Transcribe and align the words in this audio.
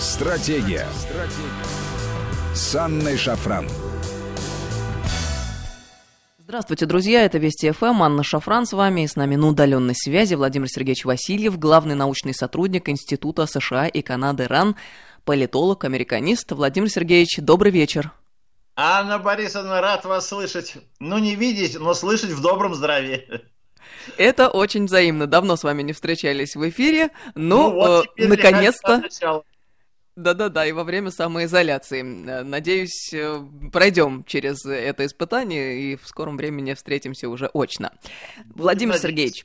Стратегия. 0.00 0.86
Стратегия. 0.94 2.54
С 2.54 2.74
Анной 2.74 3.18
Шафран. 3.18 3.68
Здравствуйте, 6.38 6.86
друзья, 6.86 7.26
это 7.26 7.36
Вести 7.36 7.70
ФМ, 7.70 8.02
Анна 8.02 8.22
Шафран 8.22 8.64
с 8.64 8.72
вами, 8.72 9.02
и 9.02 9.06
с 9.06 9.14
нами 9.14 9.36
на 9.36 9.48
удаленной 9.48 9.94
связи 9.94 10.32
Владимир 10.36 10.68
Сергеевич 10.68 11.04
Васильев, 11.04 11.58
главный 11.58 11.96
научный 11.96 12.32
сотрудник 12.32 12.88
Института 12.88 13.44
США 13.44 13.88
и 13.88 14.00
Канады 14.00 14.46
РАН, 14.46 14.74
политолог, 15.26 15.84
американист. 15.84 16.50
Владимир 16.50 16.88
Сергеевич, 16.88 17.36
добрый 17.36 17.70
вечер. 17.70 18.10
Анна 18.76 19.18
Борисовна, 19.18 19.82
рад 19.82 20.06
вас 20.06 20.26
слышать. 20.26 20.76
Ну, 20.98 21.18
не 21.18 21.34
видеть, 21.34 21.78
но 21.78 21.92
слышать 21.92 22.30
в 22.30 22.40
добром 22.40 22.74
здравии. 22.74 23.28
Это 24.16 24.48
очень 24.48 24.86
взаимно. 24.86 25.26
Давно 25.26 25.56
с 25.56 25.62
вами 25.62 25.82
не 25.82 25.92
встречались 25.92 26.56
в 26.56 26.66
эфире. 26.70 27.10
Ну, 27.34 27.64
ну 27.64 27.70
вот 27.72 28.06
э, 28.16 28.26
наконец-то. 28.26 29.02
Да-да-да, 30.22 30.66
и 30.66 30.72
во 30.72 30.84
время 30.84 31.10
самоизоляции. 31.10 32.00
Э, 32.00 32.42
надеюсь, 32.42 33.12
э, 33.12 33.42
пройдем 33.72 34.24
через 34.24 34.64
это 34.64 35.06
испытание 35.06 35.80
и 35.80 35.96
в 35.96 36.06
скором 36.06 36.36
времени 36.36 36.74
встретимся 36.74 37.28
уже 37.28 37.50
очно. 37.52 37.92
Владимир 38.54 38.96
Сергеевич, 38.96 39.44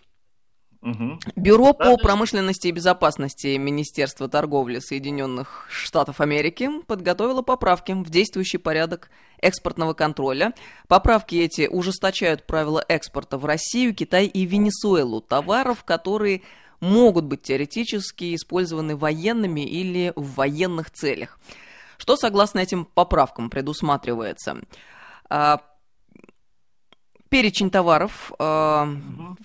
Угу. 0.85 1.19
Бюро 1.35 1.73
по 1.73 1.97
промышленности 1.97 2.67
и 2.67 2.71
безопасности 2.71 3.57
Министерства 3.57 4.29
торговли 4.29 4.77
Соединенных 4.77 5.65
Штатов 5.67 6.21
Америки 6.21 6.69
подготовило 6.85 7.41
поправки 7.41 7.91
в 7.91 8.07
действующий 8.11 8.59
порядок 8.59 9.09
экспортного 9.41 9.95
контроля. 9.95 10.53
Поправки 10.87 11.37
эти 11.37 11.67
ужесточают 11.67 12.45
правила 12.45 12.85
экспорта 12.87 13.39
в 13.39 13.45
Россию, 13.45 13.95
Китай 13.95 14.27
и 14.27 14.45
Венесуэлу 14.45 15.21
товаров, 15.21 15.83
которые 15.85 16.43
могут 16.79 17.25
быть 17.25 17.41
теоретически 17.41 18.35
использованы 18.35 18.95
военными 18.95 19.61
или 19.61 20.13
в 20.15 20.35
военных 20.35 20.91
целях. 20.91 21.39
Что 21.97 22.17
согласно 22.17 22.59
этим 22.59 22.85
поправкам 22.85 23.49
предусматривается? 23.49 24.61
Перечень 27.29 27.71
товаров. 27.71 28.31
Э, 28.37 28.85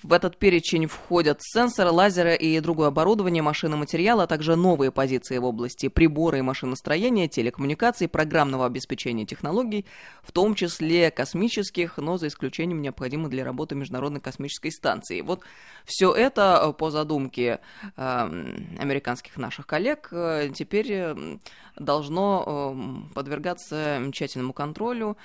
в 0.02 0.12
этот 0.12 0.36
перечень 0.36 0.86
входят 0.86 1.38
сенсоры, 1.40 1.90
лазеры 1.90 2.36
и 2.36 2.60
другое 2.60 2.88
оборудование, 2.88 3.42
машины, 3.42 3.76
материалы, 3.76 4.24
а 4.24 4.26
также 4.26 4.54
новые 4.54 4.92
позиции 4.92 5.38
в 5.38 5.46
области 5.46 5.88
прибора 5.88 6.38
и 6.38 6.42
машиностроения, 6.42 7.26
телекоммуникаций, 7.26 8.06
программного 8.06 8.66
обеспечения 8.66 9.24
технологий, 9.24 9.86
в 10.22 10.30
том 10.30 10.54
числе 10.54 11.10
космических, 11.10 11.96
но 11.96 12.18
за 12.18 12.28
исключением 12.28 12.82
необходимых 12.82 13.30
для 13.30 13.44
работы 13.44 13.74
Международной 13.74 14.20
космической 14.20 14.70
станции. 14.70 15.22
Вот 15.22 15.40
все 15.86 16.12
это 16.12 16.62
э, 16.62 16.72
по 16.74 16.90
задумке 16.90 17.60
э, 17.96 18.00
американских 18.78 19.38
наших 19.38 19.66
коллег 19.66 20.10
теперь 20.54 21.14
должно 21.76 23.06
подвергаться 23.14 24.02
тщательному 24.12 24.52
контролю, 24.52 25.16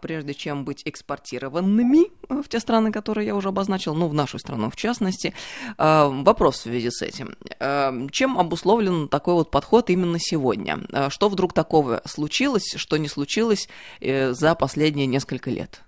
прежде 0.00 0.34
чем 0.34 0.64
быть 0.64 0.82
экспортированными 0.86 1.89
СМИ 1.90 2.10
в 2.28 2.48
те 2.48 2.60
страны, 2.60 2.92
которые 2.92 3.26
я 3.26 3.34
уже 3.34 3.48
обозначил, 3.48 3.94
ну, 3.94 4.08
в 4.08 4.14
нашу 4.14 4.38
страну 4.38 4.70
в 4.70 4.76
частности. 4.76 5.34
А, 5.76 6.08
вопрос 6.08 6.56
в 6.56 6.62
связи 6.62 6.90
с 6.90 7.02
этим. 7.02 7.34
А, 7.58 7.92
чем 8.10 8.38
обусловлен 8.38 9.08
такой 9.08 9.34
вот 9.34 9.50
подход 9.50 9.90
именно 9.90 10.18
сегодня? 10.20 10.78
А, 10.92 11.10
что 11.10 11.28
вдруг 11.28 11.52
такого 11.52 12.02
случилось, 12.04 12.74
что 12.76 12.96
не 12.96 13.08
случилось 13.08 13.68
э, 14.00 14.32
за 14.32 14.54
последние 14.54 15.06
несколько 15.06 15.50
лет? 15.50 15.82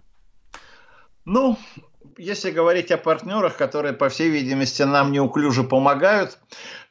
Ну, 1.25 1.57
если 2.19 2.51
говорить 2.51 2.91
о 2.91 2.99
партнерах, 2.99 3.57
которые, 3.57 3.93
по 3.93 4.09
всей 4.09 4.31
видимости, 4.31 4.83
нам 4.83 5.13
неуклюже 5.13 5.65
помогают, 5.65 6.39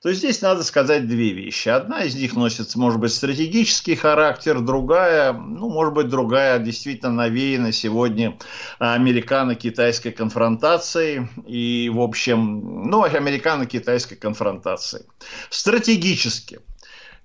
то 0.01 0.11
здесь 0.13 0.41
надо 0.41 0.63
сказать 0.63 1.07
две 1.07 1.31
вещи. 1.31 1.69
Одна 1.69 2.03
из 2.03 2.15
них 2.15 2.35
носит, 2.35 2.75
может 2.75 2.99
быть, 2.99 3.13
стратегический 3.13 3.95
характер, 3.95 4.59
другая, 4.61 5.33
ну, 5.33 5.69
может 5.69 5.93
быть, 5.93 6.09
другая 6.09 6.57
действительно 6.59 7.11
навеяна 7.11 7.71
сегодня 7.71 8.37
американо-китайской 8.79 10.11
конфронтацией 10.11 11.27
и, 11.45 11.89
в 11.93 12.01
общем, 12.01 12.89
ну, 12.89 13.03
американо-китайской 13.03 14.15
конфронтацией. 14.15 15.05
Стратегически– 15.49 16.59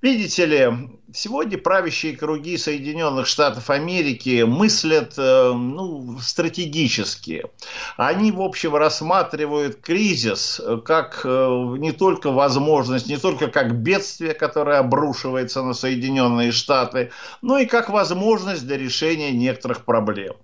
Видите 0.02 0.44
ли, 0.44 0.68
сегодня 1.14 1.56
правящие 1.56 2.16
круги 2.16 2.58
Соединенных 2.58 3.26
Штатов 3.26 3.70
Америки 3.70 4.42
мыслят 4.42 5.14
э, 5.16 5.52
ну, 5.52 6.18
стратегически. 6.20 7.44
Они, 7.96 8.30
в 8.30 8.42
общем, 8.42 8.76
рассматривают 8.76 9.76
кризис 9.76 10.60
как 10.84 11.22
э, 11.24 11.48
не 11.78 11.92
только 11.92 12.30
возможность, 12.30 13.08
не 13.08 13.16
только 13.16 13.48
как 13.48 13.74
бедствие, 13.74 14.34
которое 14.34 14.80
обрушивается 14.80 15.62
на 15.62 15.72
Соединенные 15.72 16.52
Штаты, 16.52 17.10
но 17.40 17.58
и 17.58 17.64
как 17.64 17.88
возможность 17.88 18.66
для 18.66 18.76
решения 18.76 19.32
некоторых 19.32 19.86
проблем. 19.86 20.34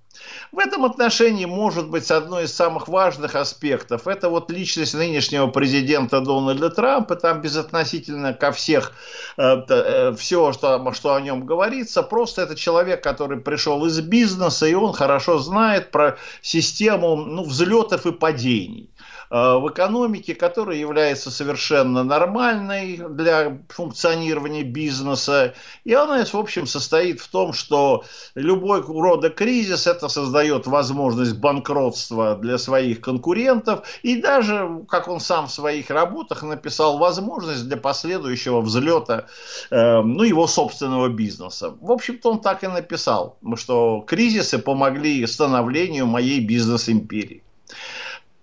В 0.52 0.58
этом 0.58 0.84
отношении, 0.84 1.46
может 1.46 1.88
быть, 1.88 2.10
одно 2.10 2.38
из 2.38 2.54
самых 2.54 2.86
важных 2.86 3.36
аспектов, 3.36 4.06
это 4.06 4.28
вот 4.28 4.50
личность 4.50 4.92
нынешнего 4.92 5.46
президента 5.46 6.20
Дональда 6.20 6.68
Трампа, 6.68 7.16
там 7.16 7.40
безотносительно 7.40 8.34
ко 8.34 8.52
всех, 8.52 8.92
э, 9.38 9.62
э, 9.66 10.14
все, 10.14 10.52
что, 10.52 10.92
что 10.92 11.14
о 11.14 11.22
нем 11.22 11.46
говорится, 11.46 12.02
просто 12.02 12.42
это 12.42 12.54
человек, 12.54 13.02
который 13.02 13.40
пришел 13.40 13.86
из 13.86 13.98
бизнеса, 14.00 14.66
и 14.66 14.74
он 14.74 14.92
хорошо 14.92 15.38
знает 15.38 15.90
про 15.90 16.18
систему 16.42 17.16
ну, 17.16 17.44
взлетов 17.44 18.04
и 18.04 18.12
падений. 18.12 18.90
Э, 19.32 19.56
в 19.56 19.66
экономике, 19.70 20.34
которая 20.34 20.76
является 20.76 21.30
совершенно 21.30 22.04
нормальной 22.04 22.98
для 22.98 23.62
функционирования 23.70 24.62
бизнеса. 24.62 25.54
И 25.84 25.94
она, 25.94 26.22
в 26.22 26.34
общем, 26.34 26.66
состоит 26.66 27.18
в 27.18 27.28
том, 27.28 27.54
что 27.54 28.04
любой 28.34 28.82
рода 28.82 29.30
кризис 29.30 29.86
это 29.86 30.08
создает 30.08 30.66
возможность 30.66 31.38
банкротства 31.38 32.36
для 32.36 32.58
своих 32.58 33.00
конкурентов 33.00 33.88
и 34.02 34.20
даже, 34.20 34.84
как 34.86 35.08
он 35.08 35.18
сам 35.18 35.46
в 35.46 35.50
своих 35.50 35.88
работах 35.88 36.42
написал, 36.42 36.98
возможность 36.98 37.66
для 37.66 37.78
последующего 37.78 38.60
взлета 38.60 39.28
э, 39.70 40.02
ну, 40.02 40.24
его 40.24 40.46
собственного 40.46 41.08
бизнеса. 41.08 41.74
В 41.80 41.90
общем-то, 41.90 42.32
он 42.32 42.40
так 42.40 42.64
и 42.64 42.66
написал, 42.66 43.38
что 43.54 44.04
кризисы 44.06 44.58
помогли 44.58 45.26
становлению 45.26 46.04
моей 46.04 46.40
бизнес-империи. 46.40 47.41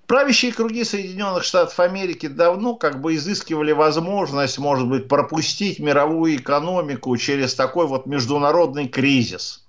Правящие 0.10 0.52
круги 0.52 0.84
Соединенных 0.84 1.44
Штатов 1.44 1.80
Америки 1.80 2.26
давно 2.26 2.74
как 2.74 3.00
бы 3.00 3.14
изыскивали 3.14 3.74
возможность, 3.74 4.58
может 4.58 4.90
быть, 4.90 5.08
пропустить 5.08 5.78
мировую 5.78 6.38
экономику 6.38 7.16
через 7.16 7.54
такой 7.54 7.86
вот 7.86 8.08
международный 8.08 8.88
кризис. 8.88 9.68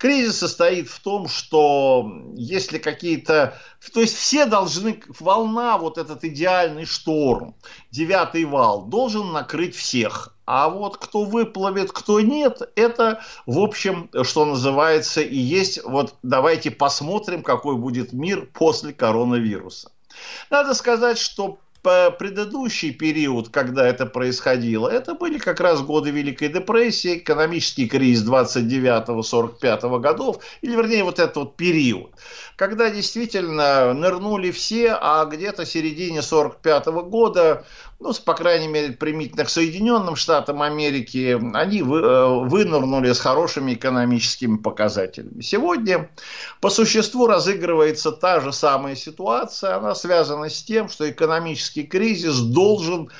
Кризис 0.00 0.38
состоит 0.38 0.88
в 0.88 0.98
том, 1.00 1.28
что 1.28 2.10
если 2.34 2.78
какие-то... 2.78 3.58
То 3.92 4.00
есть 4.00 4.16
все 4.16 4.46
должны... 4.46 5.02
Волна, 5.18 5.76
вот 5.76 5.98
этот 5.98 6.24
идеальный 6.24 6.86
шторм, 6.86 7.54
девятый 7.90 8.46
вал, 8.46 8.86
должен 8.86 9.30
накрыть 9.32 9.76
всех. 9.76 10.34
А 10.46 10.70
вот 10.70 10.96
кто 10.96 11.24
выплывет, 11.24 11.92
кто 11.92 12.20
нет, 12.20 12.62
это, 12.76 13.20
в 13.44 13.58
общем, 13.58 14.08
что 14.22 14.46
называется, 14.46 15.20
и 15.20 15.36
есть, 15.36 15.84
вот 15.84 16.14
давайте 16.22 16.70
посмотрим, 16.70 17.42
какой 17.42 17.76
будет 17.76 18.14
мир 18.14 18.48
после 18.54 18.94
коронавируса. 18.94 19.92
Надо 20.48 20.72
сказать, 20.72 21.18
что 21.18 21.58
предыдущий 21.82 22.92
период, 22.92 23.48
когда 23.48 23.86
это 23.86 24.06
происходило, 24.06 24.88
это 24.88 25.14
были 25.14 25.38
как 25.38 25.60
раз 25.60 25.80
годы 25.82 26.10
Великой 26.10 26.48
депрессии, 26.48 27.18
экономический 27.18 27.88
кризис 27.88 28.26
29-45 28.28 30.00
годов, 30.00 30.42
или 30.62 30.76
вернее 30.76 31.04
вот 31.04 31.18
этот 31.18 31.36
вот 31.36 31.56
период, 31.56 32.10
когда 32.56 32.90
действительно 32.90 33.94
нырнули 33.94 34.50
все, 34.50 34.92
а 35.00 35.24
где-то 35.24 35.64
середине 35.64 36.22
45 36.22 36.86
года 36.86 37.64
ну, 38.00 38.14
по 38.24 38.34
крайней 38.34 38.66
мере, 38.66 38.92
примитивно 38.92 39.44
к 39.44 39.50
Соединенным 39.50 40.16
Штатам 40.16 40.62
Америки, 40.62 41.38
они 41.54 41.80
э, 41.80 41.82
вынырнули 41.84 43.12
с 43.12 43.20
хорошими 43.20 43.74
экономическими 43.74 44.56
показателями. 44.56 45.42
Сегодня 45.42 46.10
по 46.62 46.70
существу 46.70 47.26
разыгрывается 47.26 48.10
та 48.10 48.40
же 48.40 48.52
самая 48.54 48.96
ситуация, 48.96 49.76
она 49.76 49.94
связана 49.94 50.48
с 50.48 50.62
тем, 50.62 50.88
что 50.88 51.08
экономический 51.10 51.82
кризис 51.82 52.38
должен 52.38 53.10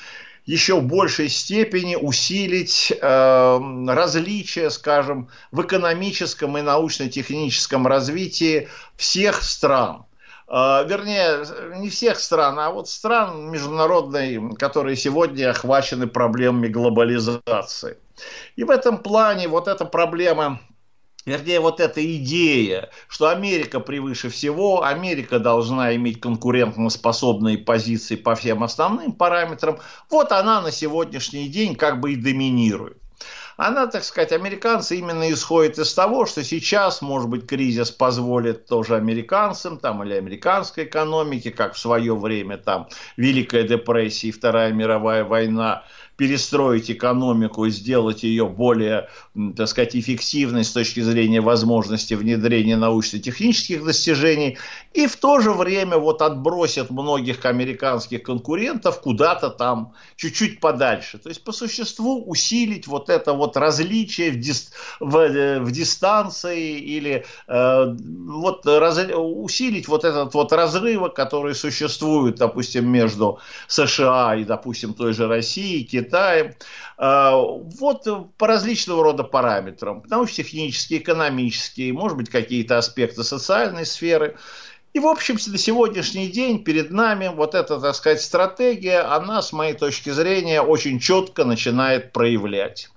еще 0.45 0.79
в 0.79 0.83
большей 0.83 1.29
степени 1.29 1.95
усилить 1.95 2.91
э, 2.91 3.59
различия, 3.87 4.71
скажем, 4.71 5.29
в 5.51 5.61
экономическом 5.61 6.57
и 6.57 6.61
научно-техническом 6.61 7.85
развитии 7.85 8.67
всех 8.95 9.43
стран. 9.43 10.05
А, 10.53 10.83
вернее, 10.83 11.45
не 11.79 11.89
всех 11.89 12.19
стран, 12.19 12.59
а 12.59 12.71
вот 12.71 12.89
стран 12.89 13.49
международной, 13.49 14.53
которые 14.57 14.97
сегодня 14.97 15.49
охвачены 15.49 16.07
проблемами 16.07 16.67
глобализации. 16.67 17.97
И 18.57 18.65
в 18.65 18.69
этом 18.69 18.97
плане 18.97 19.47
вот 19.47 19.69
эта 19.69 19.85
проблема 19.85 20.59
вернее, 21.25 21.61
вот 21.61 21.79
эта 21.79 22.03
идея, 22.17 22.89
что 23.07 23.29
Америка 23.29 23.79
превыше 23.79 24.27
всего, 24.29 24.83
Америка 24.83 25.39
должна 25.39 25.95
иметь 25.95 26.19
конкурентоспособные 26.19 27.57
позиции 27.57 28.17
по 28.17 28.35
всем 28.35 28.61
основным 28.61 29.13
параметрам, 29.13 29.79
вот 30.09 30.33
она 30.33 30.61
на 30.61 30.71
сегодняшний 30.71 31.47
день 31.47 31.75
как 31.75 32.01
бы 32.01 32.11
и 32.11 32.17
доминирует. 32.17 33.00
Она, 33.63 33.85
так 33.85 34.03
сказать, 34.03 34.31
американцы 34.31 34.97
именно 34.97 35.31
исходит 35.31 35.77
из 35.77 35.93
того, 35.93 36.25
что 36.25 36.43
сейчас, 36.43 37.03
может 37.03 37.29
быть, 37.29 37.45
кризис 37.45 37.91
позволит 37.91 38.65
тоже 38.65 38.95
американцам 38.95 39.77
там, 39.77 40.03
или 40.03 40.15
американской 40.15 40.85
экономике, 40.85 41.51
как 41.51 41.75
в 41.75 41.77
свое 41.77 42.15
время 42.15 42.57
там 42.57 42.89
Великая 43.17 43.61
депрессия 43.61 44.29
и 44.29 44.31
Вторая 44.31 44.73
мировая 44.73 45.23
война, 45.25 45.83
перестроить 46.17 46.89
экономику 46.89 47.65
и 47.65 47.69
сделать 47.69 48.23
ее 48.23 48.47
более, 48.47 49.09
так 49.55 49.69
сказать, 49.69 49.95
эффективной 49.95 50.65
с 50.65 50.71
точки 50.71 50.99
зрения 50.99 51.39
возможности 51.39 52.15
внедрения 52.15 52.75
научно-технических 52.75 53.83
достижений, 53.83 54.57
и 54.93 55.07
в 55.07 55.15
то 55.15 55.39
же 55.39 55.53
время 55.53 55.97
вот 55.97 56.21
отбросят 56.21 56.89
многих 56.89 57.45
американских 57.45 58.23
конкурентов 58.23 58.99
куда-то 58.99 59.49
там 59.49 59.93
чуть-чуть 60.17 60.59
подальше. 60.59 61.17
То 61.17 61.29
есть 61.29 61.43
по 61.45 61.53
существу 61.53 62.23
усилить 62.25 62.87
вот 62.87 63.09
это 63.09 63.31
вот 63.31 63.55
различие 63.55 64.31
в, 64.31 64.39
дис, 64.39 64.73
в, 64.99 65.15
э, 65.15 65.61
в 65.61 65.71
дистанции 65.71 66.77
или 66.79 67.25
э, 67.47 67.95
вот 67.95 68.65
раз, 68.65 68.99
усилить 69.15 69.87
вот 69.87 70.03
этот 70.03 70.33
вот 70.33 70.51
разрыв, 70.51 71.13
который 71.13 71.55
существует, 71.55 72.35
допустим, 72.35 72.89
между 72.89 73.39
США 73.67 74.35
и, 74.35 74.43
допустим, 74.43 74.93
той 74.93 75.13
же 75.13 75.27
Россией, 75.27 75.85
Китаем. 75.85 76.53
А, 77.03 77.35
вот 77.35 78.07
по 78.37 78.45
различного 78.45 79.03
рода 79.03 79.20
параметрам. 79.23 80.03
Научно-технические, 80.07 80.99
экономические, 80.99 81.93
может 81.93 82.17
быть, 82.17 82.29
какие-то 82.29 82.77
аспекты 82.77 83.23
социальной 83.23 83.85
сферы. 83.85 84.37
И, 84.93 84.99
в 84.99 85.07
общем-то, 85.07 85.51
на 85.51 85.57
сегодняшний 85.57 86.27
день 86.27 86.63
перед 86.63 86.91
нами 86.91 87.31
вот 87.33 87.55
эта, 87.55 87.79
так 87.79 87.95
сказать, 87.95 88.21
стратегия, 88.21 88.99
она, 88.99 89.41
с 89.41 89.53
моей 89.53 89.73
точки 89.73 90.09
зрения, 90.09 90.61
очень 90.61 90.99
четко 90.99 91.45
начинает 91.45 92.11
проявлять. 92.11 92.89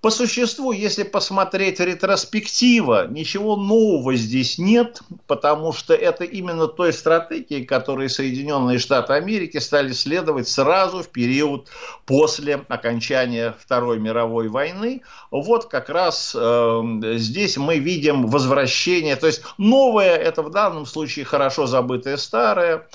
По 0.00 0.10
существу, 0.10 0.70
если 0.70 1.02
посмотреть 1.02 1.80
ретроспектива, 1.80 3.08
ничего 3.08 3.56
нового 3.56 4.14
здесь 4.14 4.56
нет, 4.56 5.00
потому 5.26 5.72
что 5.72 5.92
это 5.92 6.22
именно 6.22 6.68
той 6.68 6.92
стратегии, 6.92 7.64
которой 7.64 8.08
Соединенные 8.08 8.78
Штаты 8.78 9.14
Америки 9.14 9.58
стали 9.58 9.90
следовать 9.90 10.48
сразу 10.48 11.02
в 11.02 11.08
период 11.08 11.68
после 12.06 12.64
окончания 12.68 13.56
Второй 13.58 13.98
мировой 13.98 14.46
войны. 14.46 15.02
Вот 15.32 15.66
как 15.66 15.88
раз 15.88 16.32
э, 16.38 16.82
здесь 17.16 17.56
мы 17.56 17.78
видим 17.78 18.28
возвращение, 18.28 19.16
то 19.16 19.26
есть 19.26 19.42
новое, 19.58 20.14
это 20.14 20.42
в 20.42 20.50
данном 20.50 20.86
случае 20.86 21.24
хорошо 21.24 21.66
забытое 21.66 22.18
старое, 22.18 22.86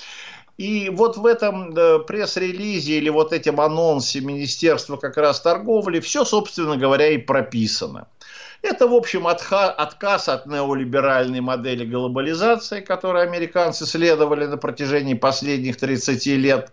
и 0.64 0.90
вот 0.90 1.18
в 1.18 1.26
этом 1.26 1.74
пресс-релизе 2.06 2.94
или 2.94 3.10
вот 3.10 3.34
этим 3.34 3.60
анонсе 3.60 4.22
Министерства 4.22 4.96
как 4.96 5.18
раз 5.18 5.42
торговли 5.42 6.00
все, 6.00 6.24
собственно 6.24 6.78
говоря, 6.78 7.10
и 7.10 7.18
прописано. 7.18 8.08
Это, 8.62 8.88
в 8.88 8.94
общем, 8.94 9.28
отказ 9.28 10.30
от 10.30 10.46
неолиберальной 10.46 11.42
модели 11.42 11.84
глобализации, 11.84 12.80
которой 12.80 13.24
американцы 13.24 13.86
следовали 13.86 14.46
на 14.46 14.56
протяжении 14.56 15.16
последних 15.16 15.76
30 15.76 16.26
лет. 16.28 16.72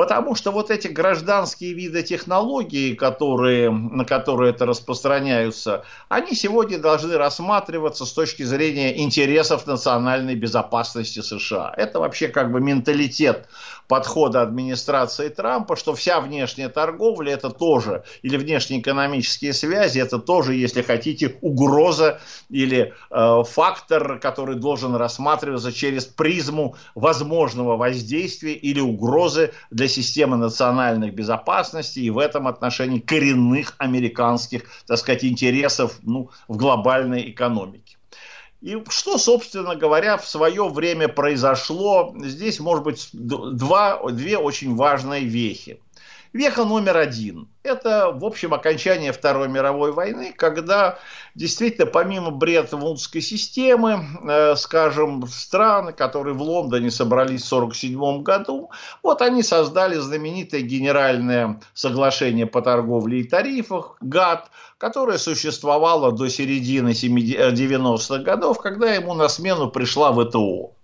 Потому 0.00 0.34
что 0.34 0.50
вот 0.50 0.70
эти 0.70 0.88
гражданские 0.88 1.74
виды 1.74 2.02
технологий, 2.02 2.94
которые, 2.94 3.70
на 3.70 4.06
которые 4.06 4.52
это 4.52 4.64
распространяются, 4.64 5.84
они 6.08 6.34
сегодня 6.34 6.78
должны 6.78 7.18
рассматриваться 7.18 8.06
с 8.06 8.12
точки 8.14 8.44
зрения 8.44 8.98
интересов 8.98 9.66
национальной 9.66 10.36
безопасности 10.36 11.20
США. 11.20 11.74
Это 11.76 12.00
вообще 12.00 12.28
как 12.28 12.50
бы 12.50 12.62
менталитет 12.62 13.46
подхода 13.88 14.40
администрации 14.40 15.28
Трампа, 15.28 15.76
что 15.76 15.94
вся 15.94 16.20
внешняя 16.20 16.70
торговля 16.70 17.34
это 17.34 17.50
тоже, 17.50 18.04
или 18.22 18.38
внешнеэкономические 18.38 19.52
связи, 19.52 19.98
это 19.98 20.18
тоже, 20.18 20.54
если 20.54 20.80
хотите, 20.80 21.36
угроза 21.42 22.20
или 22.48 22.94
э, 23.10 23.42
фактор, 23.46 24.18
который 24.20 24.54
должен 24.54 24.94
рассматриваться 24.94 25.72
через 25.72 26.06
призму 26.06 26.76
возможного 26.94 27.76
воздействия 27.76 28.54
или 28.54 28.80
угрозы 28.80 29.52
для 29.70 29.88
системы 29.90 30.36
национальной 30.36 31.10
безопасности 31.10 31.98
и 31.98 32.10
в 32.10 32.18
этом 32.18 32.46
отношении 32.46 33.00
коренных 33.00 33.74
американских, 33.78 34.62
так 34.86 34.98
сказать, 34.98 35.24
интересов 35.24 35.98
ну, 36.02 36.30
в 36.48 36.56
глобальной 36.56 37.30
экономике. 37.30 37.96
И 38.60 38.82
что, 38.90 39.16
собственно 39.16 39.74
говоря, 39.74 40.18
в 40.18 40.26
свое 40.26 40.68
время 40.68 41.08
произошло? 41.08 42.14
Здесь, 42.18 42.60
может 42.60 42.84
быть, 42.84 43.08
два, 43.12 44.02
две 44.10 44.36
очень 44.36 44.76
важные 44.76 45.24
вехи. 45.24 45.80
Веха 46.32 46.64
номер 46.64 46.96
один– 46.96 47.48
это, 47.64 48.12
в 48.12 48.24
общем, 48.24 48.54
окончание 48.54 49.12
Второй 49.12 49.48
мировой 49.48 49.90
войны, 49.90 50.32
когда 50.36 51.00
действительно 51.34 51.86
помимо 51.86 52.30
Бреттон-Вудской 52.30 53.20
системы, 53.20 54.04
э, 54.22 54.54
скажем, 54.54 55.26
страны, 55.26 55.92
которые 55.92 56.34
в 56.34 56.42
Лондоне 56.42 56.92
собрались 56.92 57.42
в 57.42 57.52
1947 57.52 58.22
году, 58.22 58.70
вот 59.02 59.22
они 59.22 59.42
создали 59.42 59.96
знаменитое 59.96 60.60
генеральное 60.60 61.60
соглашение 61.74 62.46
по 62.46 62.62
торговле 62.62 63.20
и 63.20 63.24
тарифах, 63.24 63.96
ГАТ, 64.00 64.50
которое 64.78 65.18
существовало 65.18 66.12
до 66.12 66.28
середины 66.28 66.90
90-х 66.90 68.22
годов, 68.22 68.60
когда 68.60 68.94
ему 68.94 69.14
на 69.14 69.28
смену 69.28 69.68
пришла 69.68 70.12
ВТО. 70.12 70.74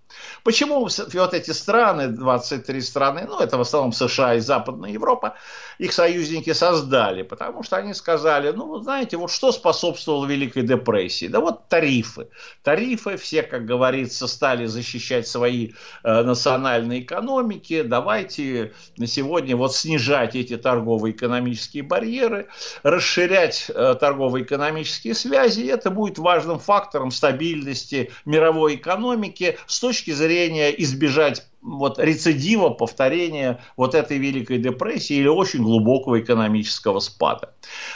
Почему 0.43 0.87
вот 0.87 1.33
эти 1.33 1.51
страны, 1.51 2.07
23 2.07 2.81
страны, 2.81 3.25
ну 3.27 3.39
это 3.39 3.57
в 3.57 3.61
основном 3.61 3.91
США 3.91 4.35
и 4.35 4.39
Западная 4.39 4.91
Европа, 4.91 5.35
их 5.77 5.93
союзники 5.93 6.53
создали? 6.53 7.23
Потому 7.23 7.63
что 7.63 7.77
они 7.77 7.93
сказали, 7.93 8.51
ну 8.51 8.79
знаете, 8.79 9.17
вот 9.17 9.31
что 9.31 9.51
способствовало 9.51 10.25
Великой 10.25 10.63
депрессии? 10.63 11.27
Да 11.27 11.39
вот 11.39 11.67
тарифы. 11.67 12.29
Тарифы, 12.63 13.17
все, 13.17 13.43
как 13.43 13.65
говорится, 13.65 14.27
стали 14.27 14.65
защищать 14.65 15.27
свои 15.27 15.71
э, 16.03 16.23
национальные 16.23 17.01
экономики. 17.01 17.81
Давайте 17.81 18.73
на 18.97 19.07
сегодня 19.07 19.55
вот 19.55 19.75
снижать 19.75 20.35
эти 20.35 20.57
торговые 20.57 21.13
экономические 21.13 21.83
барьеры, 21.83 22.47
расширять 22.83 23.69
э, 23.69 23.95
торгово-экономические 23.99 25.13
связи. 25.13 25.61
И 25.61 25.67
это 25.67 25.91
будет 25.91 26.17
важным 26.17 26.59
фактором 26.59 27.11
стабильности 27.11 28.11
мировой 28.25 28.75
экономики 28.75 29.57
с 29.67 29.79
точки 29.79 29.96
зрения 30.05 30.69
избежать 30.81 31.43
вот 31.61 31.99
рецидива, 31.99 32.69
повторения 32.69 33.59
вот 33.75 33.95
этой 33.95 34.17
Великой 34.17 34.57
депрессии 34.57 35.15
или 35.15 35.27
очень 35.27 35.63
глубокого 35.63 36.19
экономического 36.19 36.99
спада. 36.99 37.53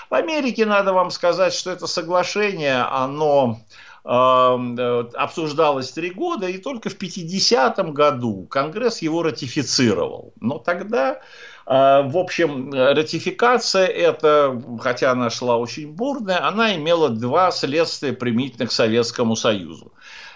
В 0.09 0.13
Америке, 0.13 0.65
надо 0.65 0.93
вам 0.93 1.12
сказать, 1.12 1.53
что 1.53 1.72
это 1.72 1.88
соглашение, 1.88 2.81
оно 2.81 3.60
эм, 4.03 4.77
э, 4.77 5.10
обсуждалось 5.13 5.91
три 5.91 6.10
года, 6.10 6.48
и 6.48 6.58
только 6.58 6.89
в 6.89 6.98
50-м 6.98 7.93
году 7.93 8.46
Конгресс 8.50 9.01
его 9.01 9.24
ратифицировал. 9.24 10.34
Но 10.41 10.58
тогда 10.58 11.13
э, 11.13 11.20
в 11.65 12.17
общем, 12.17 12.72
ратификация 12.74 13.86
это, 13.86 14.62
хотя 14.81 15.12
она 15.12 15.29
шла 15.29 15.58
очень 15.58 15.91
бурная, 15.93 16.46
она 16.46 16.75
имела 16.75 17.10
два 17.10 17.51
следствия 17.51 18.13
применительных 18.13 18.70
к 18.70 18.74
Советскому 18.74 19.36
Союзу. 19.36 19.93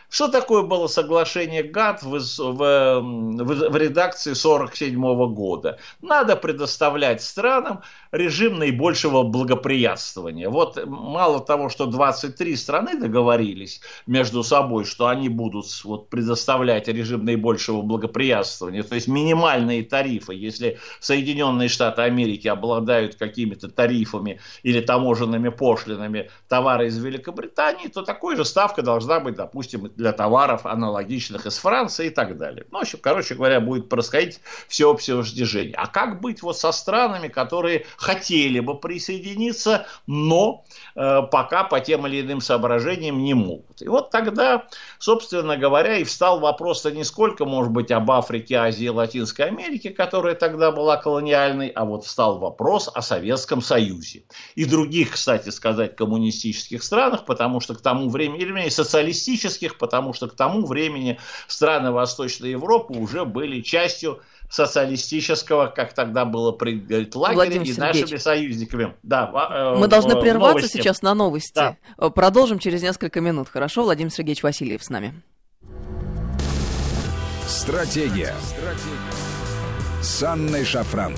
Что 0.09 0.27
такое 0.27 0.63
было 0.63 0.88
соглашение 0.88 1.63
ГАТ 1.63 2.03
в, 2.03 2.19
в, 2.19 3.01
в 3.01 3.75
редакции 3.77 4.31
1947 4.31 5.33
года? 5.33 5.79
Надо 6.01 6.35
предоставлять 6.35 7.21
странам 7.21 7.81
режим 8.15 8.60
наибольшего 8.60 9.24
благоприятствования. 9.24 10.50
Вот 10.50 10.84
мало 10.86 11.39
того, 11.39 11.69
что 11.69 11.86
23 11.86 12.55
страны 12.55 13.00
договорились 13.00 13.81
между 14.07 14.43
собой, 14.43 14.86
что 14.86 15.07
они 15.07 15.29
будут 15.29 15.65
вот, 15.84 16.10
предоставлять 16.10 16.88
режим 16.88 17.25
наибольшего 17.25 17.81
благоприятствования, 17.81 18.84
то 18.84 18.95
есть 18.95 19.07
минимальные 19.07 19.84
тарифы, 19.84 20.34
если 20.34 20.79
Соединенные 21.00 21.69
Штаты 21.69 22.03
Америки 22.03 22.48
обладают 22.48 23.15
какими-то 23.15 23.69
тарифами 23.69 24.39
или 24.63 24.79
таможенными 24.79 25.50
пошлинами 25.50 26.29
товара 26.48 26.88
из 26.88 26.98
Великобритании, 26.98 27.88
то 27.88 28.01
такой 28.01 28.36
же 28.36 28.45
ставка 28.45 28.81
должна 28.81 29.19
быть, 29.19 29.36
допустим, 29.36 29.91
для 29.95 30.13
товаров 30.13 30.65
аналогичных 30.65 31.45
из 31.45 31.57
Франции 31.57 32.07
и 32.07 32.10
так 32.10 32.38
далее. 32.38 32.65
Ну, 32.72 32.79
в 32.79 32.81
общем, 32.81 33.00
короче 33.01 33.36
говоря, 33.36 33.60
будет 33.60 33.89
происходить 33.89 34.39
всеобщее 34.67 35.24
снижение. 35.24 35.75
А 35.75 35.88
как 35.88 36.22
быть 36.22 36.41
вот 36.41 36.57
со 36.57 36.72
странами, 36.72 37.27
которые 37.27 37.86
хотели 38.05 38.59
бы 38.59 38.79
присоединиться, 38.79 39.88
но 40.05 40.63
э, 40.95 41.21
пока 41.31 41.63
по 41.63 41.79
тем 41.79 42.05
или 42.05 42.21
иным 42.21 42.39
соображениям 42.39 43.24
не 43.24 43.33
могут. 43.33 43.81
И 43.81 43.88
вот 43.88 44.12
тогда, 44.12 44.67
собственно 45.00 45.57
говоря, 45.57 45.97
и 45.97 46.03
встал 46.03 46.39
вопрос-то 46.39 46.91
не 46.91 47.03
сколько, 47.03 47.45
может 47.45 47.71
быть, 47.71 47.91
об 47.91 48.12
Африке, 48.12 48.57
Азии 48.57 48.88
Латинской 48.88 49.47
Америке, 49.47 49.89
которая 49.89 50.35
тогда 50.35 50.71
была 50.71 50.97
колониальной, 50.97 51.69
а 51.69 51.83
вот 51.83 52.05
встал 52.05 52.38
вопрос 52.38 52.91
о 52.93 53.01
Советском 53.01 53.62
Союзе. 53.62 54.25
И 54.53 54.65
других, 54.65 55.13
кстати 55.13 55.50
сказать, 55.50 55.95
коммунистических 55.95 56.83
странах, 56.83 57.25
потому 57.25 57.59
что 57.59 57.74
к 57.74 57.81
тому 57.81 58.09
времени, 58.09 58.41
или 58.41 58.69
социалистических, 58.69 59.79
потому 59.79 60.13
что 60.13 60.27
к 60.27 60.35
тому 60.35 60.67
времени 60.67 61.17
страны 61.47 61.91
Восточной 61.91 62.51
Европы 62.51 62.93
уже 62.93 63.25
были 63.25 63.62
частью 63.62 64.21
социалистического, 64.55 65.67
как 65.67 65.93
тогда 65.93 66.24
было 66.24 66.51
принято, 66.53 67.19
лагеря 67.19 67.35
Владимир 67.35 67.62
и 67.63 67.74
Сергеевич. 67.74 68.01
нашими 68.01 68.17
союзниками. 68.17 68.95
Да, 69.03 69.29
э, 69.51 69.75
Мы 69.77 69.88
должны 69.88 70.19
прерваться 70.19 70.57
новости. 70.59 70.77
сейчас 70.77 71.01
на 71.01 71.13
новости. 71.13 71.53
Да. 71.53 71.77
Э, 71.97 72.09
продолжим 72.09 72.59
через 72.59 72.81
несколько 72.81 73.19
минут. 73.19 73.50
Хорошо, 73.50 73.83
Владимир 73.83 74.12
Сергеевич 74.12 74.43
Васильев 74.43 74.83
с 74.83 74.89
нами. 74.89 75.21
Стратегия. 77.47 78.33
Стратегия. 78.43 80.01
С 80.01 80.24
Анной 80.24 80.63
Шафран. 80.63 81.15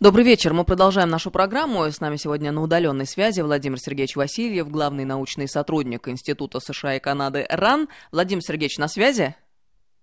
Добрый 0.00 0.24
вечер. 0.24 0.52
Мы 0.52 0.62
продолжаем 0.62 1.10
нашу 1.10 1.32
программу. 1.32 1.84
С 1.84 1.98
нами 1.98 2.14
сегодня 2.14 2.52
на 2.52 2.62
удаленной 2.62 3.04
связи 3.04 3.40
Владимир 3.40 3.80
Сергеевич 3.80 4.14
Васильев, 4.14 4.70
главный 4.70 5.04
научный 5.04 5.48
сотрудник 5.48 6.06
Института 6.06 6.60
США 6.60 6.94
и 6.94 7.00
Канады 7.00 7.44
РАН. 7.50 7.88
Владимир 8.12 8.40
Сергеевич, 8.40 8.78
на 8.78 8.86
связи? 8.86 9.34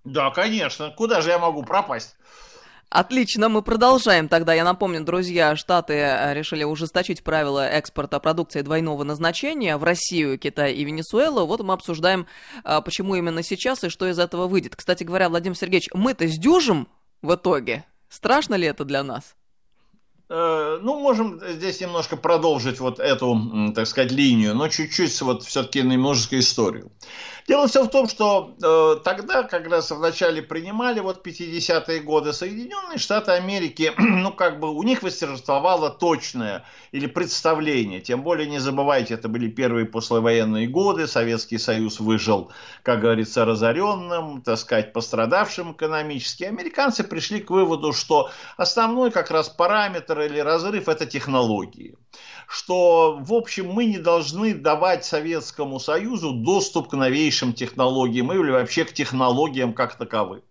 Да, 0.04 0.32
конечно. 0.32 0.92
Куда 0.92 1.22
же 1.22 1.30
я 1.30 1.40
могу 1.40 1.64
пропасть? 1.64 2.18
Отлично, 2.90 3.48
мы 3.48 3.62
продолжаем 3.62 4.28
тогда. 4.28 4.54
Я 4.54 4.66
напомню, 4.66 5.02
друзья, 5.02 5.56
Штаты 5.56 5.94
э, 5.94 6.34
решили 6.34 6.66
ужесточить 6.66 7.24
правила 7.24 7.66
экспорта 7.66 8.20
продукции 8.20 8.64
двойного 8.64 9.06
назначения 9.06 9.78
в 9.78 9.86
Россию, 9.86 10.38
Китай 10.38 10.74
и 10.74 10.84
Венесуэлу. 10.84 11.46
Вот 11.46 11.64
мы 11.64 11.74
обсуждаем, 11.74 12.28
э, 12.66 12.82
почему 12.84 13.16
именно 13.16 13.44
сейчас 13.44 13.86
и 13.86 13.90
что 13.90 14.10
из 14.10 14.20
этого 14.20 14.48
выйдет. 14.48 14.75
Кстати 14.75 15.06
говоря, 15.06 15.30
Владимир 15.30 15.56
Сергеевич, 15.56 15.88
мы-то 15.94 16.28
сдюжим 16.28 16.90
в 17.22 17.34
итоге. 17.34 17.86
Страшно 18.10 18.56
ли 18.56 18.68
это 18.68 18.84
для 18.84 19.02
нас? 19.02 19.36
Э, 20.27 20.79
ну, 20.82 21.00
можем 21.00 21.39
здесь 21.48 21.79
немножко 21.82 22.17
продолжить 22.17 22.79
вот 22.79 23.00
эту, 23.00 23.72
так 23.75 23.86
сказать, 23.88 24.12
линию, 24.12 24.55
но 24.55 24.67
чуть-чуть 24.67 25.22
вот 25.22 25.44
все-таки 25.44 25.82
немножечко 25.82 26.39
историю. 26.39 26.91
Дело 27.48 27.68
все 27.68 27.84
в 27.84 27.90
том, 27.90 28.08
что 28.08 28.56
э, 28.60 29.04
тогда, 29.04 29.44
как 29.44 29.68
раз 29.68 29.92
в 29.92 30.00
начале 30.00 30.42
принимали, 30.42 31.00
вот 31.00 31.25
50-е 31.25 32.00
годы, 32.00 32.34
Соединенные 32.34 32.98
Штаты 32.98 33.34
Америки, 33.34 33.94
ну, 34.00 34.32
как 34.32 34.60
бы 34.60 34.72
у 34.72 34.82
них 34.82 35.04
восторжествовало 35.04 35.92
точное 35.92 36.66
или 36.92 37.06
представление. 37.06 38.02
Тем 38.02 38.24
более, 38.24 38.50
не 38.50 38.58
забывайте, 38.58 39.14
это 39.14 39.30
были 39.30 39.48
первые 39.48 39.86
послевоенные 39.86 40.68
годы, 40.68 41.06
Советский 41.06 41.60
Союз 41.60 42.00
выжил, 42.00 42.52
как 42.82 43.02
говорится, 43.02 43.46
разоренным, 43.46 44.42
так 44.42 44.58
сказать, 44.58 44.92
пострадавшим 44.92 45.74
экономически. 45.74 46.46
Американцы 46.46 47.04
пришли 47.04 47.42
к 47.42 47.52
выводу, 47.52 47.94
что 47.94 48.32
основной 48.58 49.12
как 49.12 49.30
раз 49.30 49.50
параметр 49.50 50.22
или 50.22 50.40
разрыв– 50.40 50.88
это 50.90 51.06
технологии 51.06 51.96
что, 52.48 53.18
в 53.20 53.34
общем, 53.34 53.72
мы 53.72 53.86
не 53.86 53.98
должны 53.98 54.54
давать 54.54 55.06
Советскому 55.06 55.80
Союзу 55.80 56.32
доступ 56.32 56.90
к 56.90 56.94
новейшим 56.94 57.35
технологиям 57.54 58.32
или 58.32 58.51
вообще 58.51 58.86
к 58.86 58.94
технологиям 58.94 59.74
как 59.74 59.96
таковым. 59.96 60.42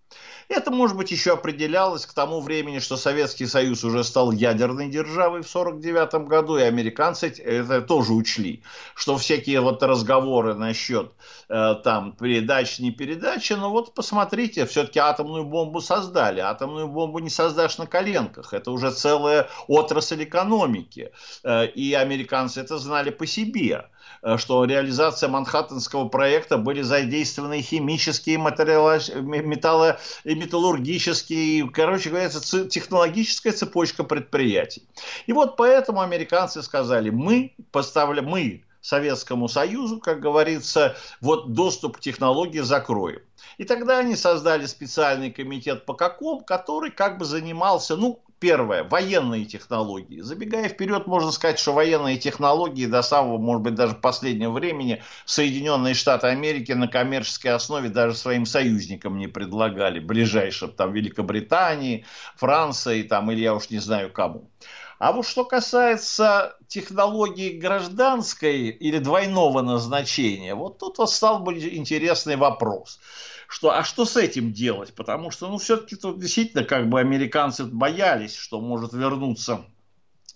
Это, 0.48 0.70
может 0.70 0.96
быть, 0.96 1.10
еще 1.10 1.32
определялось 1.32 2.06
к 2.06 2.12
тому 2.12 2.40
времени, 2.40 2.78
что 2.78 2.96
Советский 2.96 3.46
Союз 3.46 3.82
уже 3.82 4.04
стал 4.04 4.30
ядерной 4.30 4.88
державой 4.88 5.42
в 5.42 5.48
1949 5.56 6.28
году, 6.28 6.58
и 6.58 6.62
американцы 6.62 7.28
это 7.28 7.80
тоже 7.80 8.12
учли, 8.12 8.62
что 8.94 9.16
всякие 9.16 9.60
вот 9.60 9.82
разговоры 9.82 10.54
насчет 10.54 11.12
э, 11.48 11.74
там 11.82 12.12
передач, 12.12 12.78
не 12.78 12.90
передачи, 12.90 13.54
но 13.54 13.70
вот 13.70 13.94
посмотрите, 13.94 14.66
все-таки 14.66 14.98
атомную 14.98 15.44
бомбу 15.44 15.80
создали, 15.80 16.40
атомную 16.40 16.88
бомбу 16.88 17.20
не 17.20 17.30
создашь 17.30 17.78
на 17.78 17.86
коленках, 17.86 18.52
это 18.52 18.70
уже 18.70 18.90
целая 18.90 19.48
отрасль 19.66 20.24
экономики, 20.24 21.10
э, 21.42 21.66
и 21.68 21.94
американцы 21.94 22.60
это 22.60 22.78
знали 22.78 23.10
по 23.10 23.26
себе. 23.26 23.86
Э, 24.24 24.38
что 24.38 24.64
реализация 24.64 25.28
Манхэттенского 25.28 26.08
проекта 26.08 26.56
были 26.56 26.80
задействованы 26.80 27.60
химические, 27.60 28.38
металло, 28.38 29.98
и 30.24 30.34
металлургические, 30.34 31.68
короче 31.70 32.08
говоря, 32.08 32.30
технологическая 32.30 33.52
цепочка 33.52 34.02
предприятий. 34.02 34.82
И 35.26 35.34
вот 35.34 35.56
поэтому 35.56 36.00
американцы 36.00 36.62
сказали, 36.62 37.10
мы 37.10 37.52
поставляем, 37.70 38.30
мы 38.30 38.64
Советскому 38.80 39.48
Союзу, 39.48 39.98
как 39.98 40.20
говорится, 40.20 40.96
вот 41.20 41.52
доступ 41.52 41.98
к 41.98 42.00
технологии 42.00 42.60
закроем. 42.60 43.20
И 43.58 43.64
тогда 43.64 43.98
они 43.98 44.16
создали 44.16 44.64
специальный 44.66 45.30
комитет 45.30 45.84
по 45.84 45.94
каком, 45.94 46.44
который 46.44 46.90
как 46.90 47.18
бы 47.18 47.26
занимался, 47.26 47.96
ну, 47.96 48.20
Первое. 48.40 48.84
Военные 48.84 49.44
технологии. 49.44 50.20
Забегая 50.20 50.68
вперед, 50.68 51.06
можно 51.06 51.30
сказать, 51.30 51.58
что 51.58 51.72
военные 51.72 52.18
технологии 52.18 52.86
до 52.86 53.02
самого, 53.02 53.38
может 53.38 53.62
быть, 53.62 53.74
даже 53.74 53.94
последнего 53.94 54.50
времени 54.50 55.02
Соединенные 55.24 55.94
Штаты 55.94 56.26
Америки 56.26 56.72
на 56.72 56.88
коммерческой 56.88 57.48
основе 57.48 57.88
даже 57.88 58.16
своим 58.16 58.44
союзникам 58.44 59.18
не 59.18 59.28
предлагали. 59.28 59.98
Ближайшим, 59.98 60.72
там, 60.72 60.92
Великобритании, 60.92 62.04
Франции, 62.36 63.02
там, 63.02 63.30
или 63.30 63.40
я 63.40 63.54
уж 63.54 63.70
не 63.70 63.78
знаю 63.78 64.12
кому. 64.12 64.50
А 64.98 65.12
вот 65.12 65.26
что 65.26 65.44
касается 65.44 66.56
технологии 66.68 67.58
гражданской 67.58 68.68
или 68.68 68.98
двойного 68.98 69.60
назначения, 69.62 70.54
вот 70.54 70.78
тут 70.78 70.98
вот 70.98 71.10
стал 71.10 71.40
бы 71.40 71.58
интересный 71.58 72.36
вопрос– 72.36 73.00
что, 73.48 73.70
а 73.70 73.84
что 73.84 74.04
с 74.04 74.16
этим 74.16 74.52
делать? 74.52 74.94
Потому 74.94 75.30
что, 75.30 75.48
ну, 75.48 75.58
все-таки 75.58 75.96
тут 75.96 76.20
действительно 76.20 76.64
как 76.64 76.88
бы 76.88 77.00
американцы 77.00 77.64
боялись, 77.64 78.36
что 78.36 78.60
может 78.60 78.92
вернуться 78.92 79.64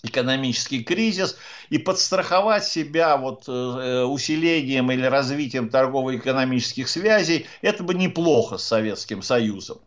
экономический 0.02 0.84
кризис 0.84 1.36
и 1.70 1.78
подстраховать 1.78 2.64
себя 2.64 3.16
вот 3.16 3.44
э, 3.48 4.04
усилением 4.04 4.92
или 4.92 5.04
развитием 5.04 5.68
торгово-экономических 5.68 6.88
связей, 6.88 7.46
это 7.62 7.82
бы 7.82 7.94
неплохо 7.94 8.58
с 8.58 8.64
Советским 8.64 9.22
Союзом. 9.22 9.78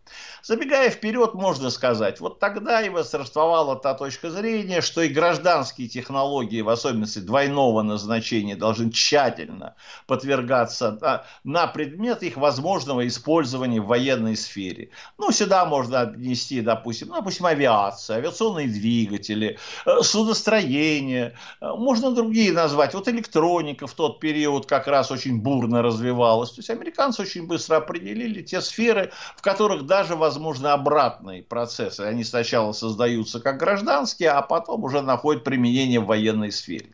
Забегая 0.44 0.90
вперед, 0.90 1.36
можно 1.36 1.70
сказать, 1.70 2.20
вот 2.20 2.40
тогда 2.40 2.82
и 2.82 2.90
восторжествовала 2.90 3.76
та 3.76 3.94
точка 3.94 4.32
зрения, 4.32 4.82
что 4.82 5.02
и 5.02 5.10
гражданские 5.10 5.88
технологии, 5.88 6.62
в 6.62 6.70
особенности 6.70 7.20
двойного 7.20 7.84
назначения, 7.84 8.56
должны 8.56 8.92
тщательно 8.92 9.76
подвергаться 10.08 11.22
на 11.44 11.68
предмет 11.68 12.24
их 12.24 12.38
возможного 12.38 13.08
использования 13.08 13.82
в 13.82 13.86
военной 13.86 14.36
сфере. 14.36 14.90
Ну, 15.20 15.32
сюда 15.32 15.66
можно 15.66 16.02
отнести, 16.02 16.62
допустим, 16.62 17.10
ну, 17.10 17.16
допустим, 17.16 17.46
авиация, 17.46 18.18
авиационные 18.18 18.68
двигатели, 18.68 19.60
э, 19.86 20.02
судостроение, 20.02 21.36
э, 21.62 21.70
можно 21.78 22.12
другие 22.12 22.52
назвать. 22.52 22.96
Вот 22.96 23.08
электроника 23.08 23.86
в 23.86 23.94
тот 23.94 24.20
период 24.20 24.66
как 24.66 24.88
раз 24.88 25.12
очень 25.12 25.40
бурно 25.40 25.84
развивалась. 25.84 26.50
То 26.50 26.60
есть 26.60 26.70
американцы 26.72 27.22
очень 27.22 27.46
быстро 27.46 27.76
определили 27.78 28.42
те 28.42 28.60
сферы, 28.62 29.12
в 29.38 29.44
которых 29.44 29.86
даже 29.86 30.16
возможно 30.16 30.31
возможны 30.32 30.68
обратные 30.68 31.44
процессы. 31.44 32.02
Они 32.02 32.24
сначала 32.24 32.72
создаются 32.72 33.42
как 33.42 33.58
гражданские, 33.58 34.30
а 34.30 34.42
потом 34.42 34.84
уже 34.86 35.02
находят 35.02 35.44
применение 35.44 36.00
в 36.00 36.06
военной 36.06 36.54
сфере. 36.54 36.88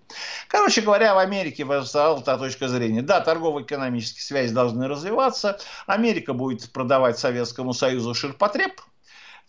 Короче 0.48 0.82
говоря, 0.82 1.14
в 1.14 1.20
Америке 1.20 1.64
возникла 1.64 2.22
та 2.26 2.38
точка 2.38 2.68
зрения. 2.68 3.04
Да, 3.04 3.22
торгово-экономические 3.22 4.24
связи 4.24 4.54
должны 4.54 4.88
развиваться. 4.88 5.60
Америка 5.86 6.34
будет 6.34 6.72
продавать 6.72 7.20
Советскому 7.20 7.74
Союзу 7.74 8.16
ширпотреб, 8.16 8.82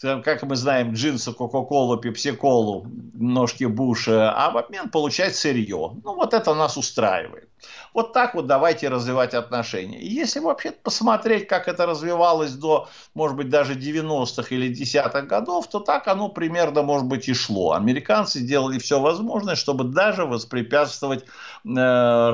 как 0.01 0.43
мы 0.43 0.55
знаем, 0.55 0.93
джинсы, 0.93 1.33
кока-колу, 1.33 1.97
пепси-колу, 1.97 2.87
ножки 3.15 3.65
Буша, 3.65 4.31
а 4.33 4.51
в 4.51 4.59
обмен 4.59 4.91
получать 4.91 5.35
сырье. 5.35 5.97
Ну, 6.05 6.15
вот 6.15 6.35
это 6.35 6.55
нас 6.55 6.77
устраивает. 6.77 7.49
Вот 7.95 8.13
так 8.13 8.35
вот 8.35 8.47
давайте 8.47 8.89
развивать 8.89 9.35
отношения. 9.35 9.99
И 9.99 10.09
если 10.09 10.41
вообще 10.41 10.71
посмотреть, 10.71 11.49
как 11.49 11.69
это 11.69 11.87
развивалось 11.87 12.53
до, 12.53 12.89
может 13.15 13.37
быть, 13.37 13.49
даже 13.49 13.75
90-х 13.75 14.55
или 14.55 14.71
10-х 14.73 15.23
годов, 15.23 15.69
то 15.69 15.81
так 15.81 16.09
оно 16.09 16.29
примерно, 16.29 16.83
может 16.83 17.07
быть, 17.07 17.29
и 17.29 17.35
шло. 17.35 17.73
Американцы 17.73 18.41
делали 18.41 18.79
все 18.79 19.01
возможное, 19.01 19.55
чтобы 19.55 19.85
даже 19.85 20.25
воспрепятствовать, 20.25 21.25
э, 21.65 22.33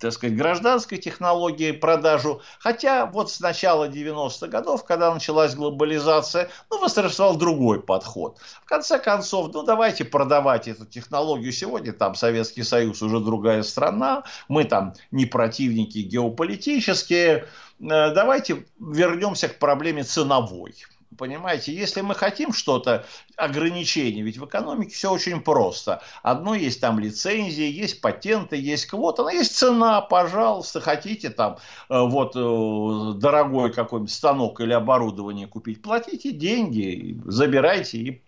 так 0.00 0.12
сказать, 0.12 0.36
гражданской 0.36 0.98
технологии 0.98 1.72
продажу. 1.72 2.40
Хотя 2.58 3.06
вот 3.06 3.30
с 3.30 3.40
начала 3.40 3.88
90-х 3.88 4.46
годов, 4.48 4.84
когда 4.84 5.12
началась 5.12 5.54
глобализация, 5.54 6.50
ну, 6.70 6.80
восторжествовал 6.80 7.36
другой 7.36 7.80
подход. 7.80 8.38
В 8.64 8.68
конце 8.68 8.98
концов, 8.98 9.50
ну, 9.52 9.62
давайте 9.62 10.04
продавать 10.04 10.68
эту 10.68 10.86
технологию 10.86 11.52
сегодня, 11.52 11.92
там 11.92 12.14
Советский 12.14 12.62
Союз 12.62 13.02
уже 13.02 13.20
другая 13.20 13.62
страна, 13.62 14.24
мы 14.56 14.64
там 14.64 14.94
не 15.10 15.26
противники 15.26 15.98
геополитические. 15.98 17.44
Э, 17.78 18.14
давайте 18.14 18.64
вернемся 18.78 19.48
к 19.48 19.58
проблеме 19.58 20.02
ценовой. 20.02 20.74
Понимаете, 21.18 21.72
если 21.74 22.00
мы 22.00 22.14
хотим 22.14 22.52
что-то, 22.52 23.04
ограничение, 23.36 24.24
ведь 24.24 24.38
в 24.38 24.46
экономике 24.46 24.94
все 24.94 25.10
очень 25.10 25.40
просто. 25.40 26.02
Одно 26.22 26.54
есть 26.54 26.80
там 26.80 26.98
лицензии, 26.98 27.70
есть 27.70 28.00
патенты, 28.00 28.56
есть 28.56 28.86
квота, 28.86 29.22
но 29.22 29.30
есть 29.30 29.56
цена, 29.56 30.00
пожалуйста, 30.00 30.80
хотите 30.80 31.30
там 31.30 31.58
э, 31.88 32.00
вот 32.00 32.32
э, 32.34 33.18
дорогой 33.18 33.72
какой-нибудь 33.72 34.12
станок 34.12 34.60
или 34.60 34.72
оборудование 34.72 35.46
купить, 35.46 35.82
платите 35.82 36.32
деньги, 36.32 37.20
забирайте 37.24 37.98
и, 37.98 38.22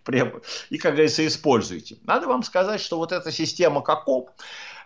и 0.69 0.77
как 0.77 0.93
говорится, 0.93 1.25
используйте. 1.25 1.97
Надо 2.03 2.27
вам 2.27 2.43
сказать, 2.43 2.81
что 2.81 2.97
вот 2.97 3.11
эта 3.11 3.31
система 3.31 3.81
КАКОП, 3.81 4.29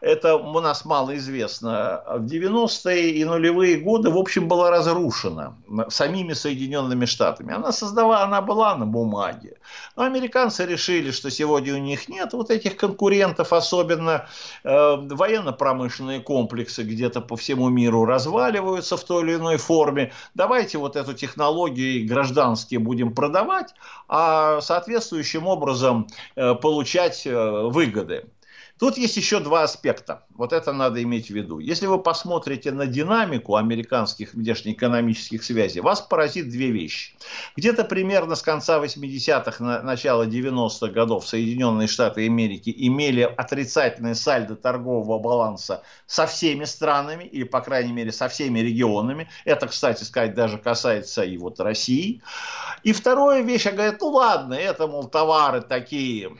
это 0.04 0.36
у 0.36 0.60
нас 0.60 0.84
мало 0.84 1.16
известно, 1.16 2.04
в 2.08 2.26
90-е 2.26 3.12
и 3.12 3.24
нулевые 3.24 3.78
годы, 3.78 4.10
в 4.10 4.18
общем, 4.18 4.50
была 4.50 4.70
разрушена 4.70 5.56
самими 5.88 6.34
Соединенными 6.34 7.06
Штатами. 7.06 7.54
Она 7.54 7.72
создавала, 7.72 8.24
она 8.24 8.42
была 8.42 8.76
на 8.76 8.86
бумаге. 8.86 9.58
Но 9.96 10.04
американцы 10.04 10.66
решили, 10.66 11.12
что 11.12 11.32
сегодня 11.32 11.74
у 11.74 11.78
них 11.78 12.10
нет 12.10 12.34
вот 12.34 12.52
этих 12.52 12.76
конкурентов, 12.76 13.54
особенно 13.54 14.28
э, 14.66 14.96
военно-промышленные 14.98 16.20
комплексы 16.20 16.84
где-то 16.84 17.22
по 17.22 17.38
всему 17.38 17.70
миру 17.70 18.04
разваливаются 18.04 18.98
в 18.98 19.04
той 19.06 19.24
или 19.24 19.36
иной 19.36 19.56
форме. 19.56 20.12
Давайте 20.34 20.80
вот 20.80 20.98
эту 20.98 21.14
технологию 21.14 22.06
гражданские 22.06 22.82
будем 22.82 23.16
продавать, 23.16 23.74
а 24.10 24.60
соответствующим 24.60 25.48
образом 25.48 26.08
э, 26.36 26.56
получать 26.56 27.26
э, 27.26 27.70
выгоды. 27.70 28.26
Тут 28.80 28.98
есть 28.98 29.16
еще 29.18 29.40
два 29.40 29.64
аспекта. 29.64 30.26
Вот 30.32 30.52
это 30.52 30.74
надо 30.74 31.02
иметь 31.04 31.28
в 31.28 31.30
виду. 31.30 31.60
Если 31.60 31.86
вы 31.86 32.00
посмотрите 32.02 32.72
на 32.72 32.88
динамику 32.88 33.56
американских 33.56 34.34
внешнеэкономических 34.34 35.44
связей, 35.44 35.80
вас 35.80 36.02
поразит 36.02 36.50
две 36.50 36.72
вещи. 36.72 37.16
Где-то 37.56 37.84
примерно 37.84 38.36
с 38.36 38.42
конца 38.42 38.84
80-х, 38.84 39.84
начала 39.84 40.26
90-х 40.26 40.88
годов 40.88 41.28
Соединенные 41.28 41.88
Штаты 41.88 42.26
Америки 42.26 42.74
имели 42.76 43.22
отрицательное 43.22 44.16
сальдо 44.16 44.56
торгового 44.56 45.20
баланса 45.20 45.84
со 46.08 46.26
всеми 46.26 46.66
странами, 46.66 47.26
или, 47.26 47.44
по 47.44 47.62
крайней 47.62 47.94
мере, 47.94 48.12
со 48.12 48.28
всеми 48.28 48.60
регионами. 48.60 49.30
Это, 49.46 49.68
кстати 49.68 50.04
сказать, 50.04 50.34
даже 50.34 50.58
касается 50.58 51.22
и 51.24 51.38
вот 51.38 51.60
России. 51.60 52.24
И 52.82 52.92
вторая 52.92 53.44
вещь, 53.44 53.66
говорят, 53.66 54.02
ну 54.02 54.08
ладно, 54.10 54.56
это, 54.56 54.88
мол, 54.88 55.08
товары 55.08 55.62
такие 55.62 56.32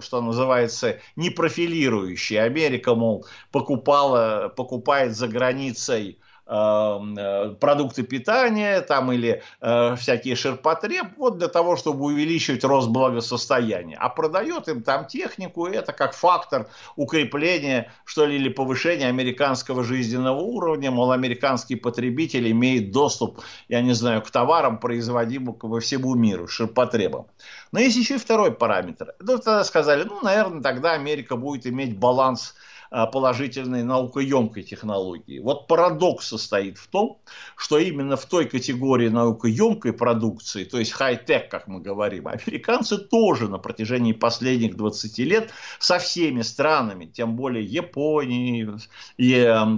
что 0.00 0.20
называется, 0.20 1.00
не 1.16 1.30
профилирующие. 1.30 2.42
Америка, 2.42 2.94
мол, 2.94 3.26
покупала, 3.50 4.52
покупает 4.54 5.16
за 5.16 5.28
границей 5.28 6.18
продукты 6.48 8.02
питания 8.02 8.80
там 8.80 9.12
или 9.12 9.42
э, 9.60 9.96
всякие 9.96 10.34
ширпотреб, 10.34 11.08
вот 11.18 11.38
для 11.38 11.48
того, 11.48 11.76
чтобы 11.76 12.06
увеличивать 12.06 12.64
рост 12.64 12.88
благосостояния. 12.88 13.96
А 14.00 14.08
продает 14.08 14.68
им 14.68 14.82
там 14.82 15.06
технику, 15.06 15.66
и 15.66 15.76
это 15.76 15.92
как 15.92 16.14
фактор 16.14 16.68
укрепления, 16.96 17.92
что 18.04 18.24
ли, 18.24 18.36
или 18.36 18.48
повышения 18.48 19.08
американского 19.08 19.84
жизненного 19.84 20.40
уровня, 20.40 20.90
мол, 20.90 21.12
американский 21.12 21.76
потребитель 21.76 22.50
имеет 22.50 22.92
доступ, 22.92 23.40
я 23.68 23.82
не 23.82 23.92
знаю, 23.92 24.22
к 24.22 24.30
товарам, 24.30 24.78
производимым 24.78 25.54
по 25.54 25.80
всему 25.80 26.14
миру, 26.14 26.48
ширпотребам. 26.48 27.26
Но 27.72 27.80
есть 27.80 27.96
еще 27.96 28.14
и 28.14 28.18
второй 28.18 28.52
параметр. 28.52 29.14
Ну, 29.20 29.36
тогда 29.36 29.64
сказали, 29.64 30.04
ну, 30.04 30.20
наверное, 30.22 30.62
тогда 30.62 30.92
Америка 30.92 31.36
будет 31.36 31.66
иметь 31.66 31.98
баланс 31.98 32.54
положительной 32.90 33.82
наукоемкой 33.82 34.62
технологии. 34.62 35.38
Вот 35.38 35.66
парадокс 35.66 36.28
состоит 36.28 36.78
в 36.78 36.86
том, 36.88 37.18
что 37.56 37.78
именно 37.78 38.16
в 38.16 38.26
той 38.26 38.46
категории 38.46 39.08
наукоемкой 39.08 39.92
продукции, 39.92 40.64
то 40.64 40.78
есть 40.78 40.92
хай-тек, 40.92 41.50
как 41.50 41.68
мы 41.68 41.80
говорим, 41.80 42.28
американцы 42.28 42.98
тоже 42.98 43.48
на 43.48 43.58
протяжении 43.58 44.12
последних 44.12 44.76
20 44.76 45.18
лет 45.18 45.50
со 45.78 45.98
всеми 45.98 46.42
странами, 46.42 47.06
тем 47.06 47.36
более 47.36 47.64
Японией, 47.64 48.68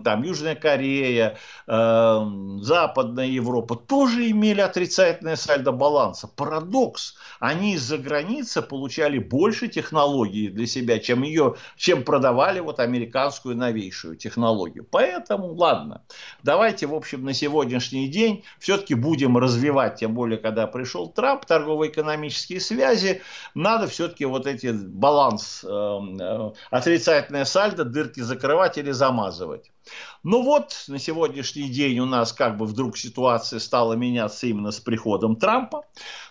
там, 0.00 0.22
Южная 0.22 0.54
Корея, 0.54 1.36
э, 1.66 2.26
Западная 2.60 3.26
Европа, 3.26 3.76
тоже 3.76 4.30
имели 4.30 4.60
отрицательное 4.60 5.36
сальдо 5.36 5.72
баланса. 5.72 6.28
Парадокс. 6.28 7.16
Они 7.38 7.74
из-за 7.74 7.98
границы 7.98 8.62
получали 8.62 9.18
больше 9.18 9.68
технологий 9.68 10.48
для 10.48 10.66
себя, 10.66 10.98
чем, 10.98 11.22
ее, 11.22 11.56
чем 11.76 12.04
продавали 12.04 12.60
вот 12.60 12.80
американцы 12.80 12.99
американскую 13.00 13.56
новейшую 13.56 14.16
технологию. 14.16 14.86
Поэтому, 14.90 15.54
ладно, 15.54 16.02
давайте, 16.42 16.86
в 16.86 16.94
общем, 16.94 17.24
на 17.24 17.32
сегодняшний 17.32 18.08
день 18.08 18.44
все-таки 18.58 18.94
будем 18.94 19.38
развивать, 19.38 19.96
тем 19.96 20.14
более, 20.14 20.38
когда 20.38 20.66
пришел 20.66 21.08
Трамп, 21.08 21.46
торгово-экономические 21.46 22.60
связи, 22.60 23.22
надо 23.54 23.86
все-таки 23.86 24.24
вот 24.24 24.46
эти 24.46 24.72
баланс, 24.72 25.64
э, 25.64 25.68
э, 25.68 26.50
отрицательное 26.70 27.44
сальдо, 27.44 27.84
дырки 27.84 28.20
закрывать 28.20 28.78
или 28.78 28.90
замазывать. 28.90 29.70
Ну 30.22 30.42
вот, 30.42 30.84
на 30.88 30.98
сегодняшний 30.98 31.68
день 31.70 31.98
у 32.00 32.06
нас 32.06 32.32
как 32.32 32.56
бы 32.58 32.66
вдруг 32.66 32.98
ситуация 32.98 33.58
стала 33.58 33.94
меняться 33.94 34.46
именно 34.46 34.70
с 34.70 34.78
приходом 34.78 35.36
Трампа, 35.36 35.84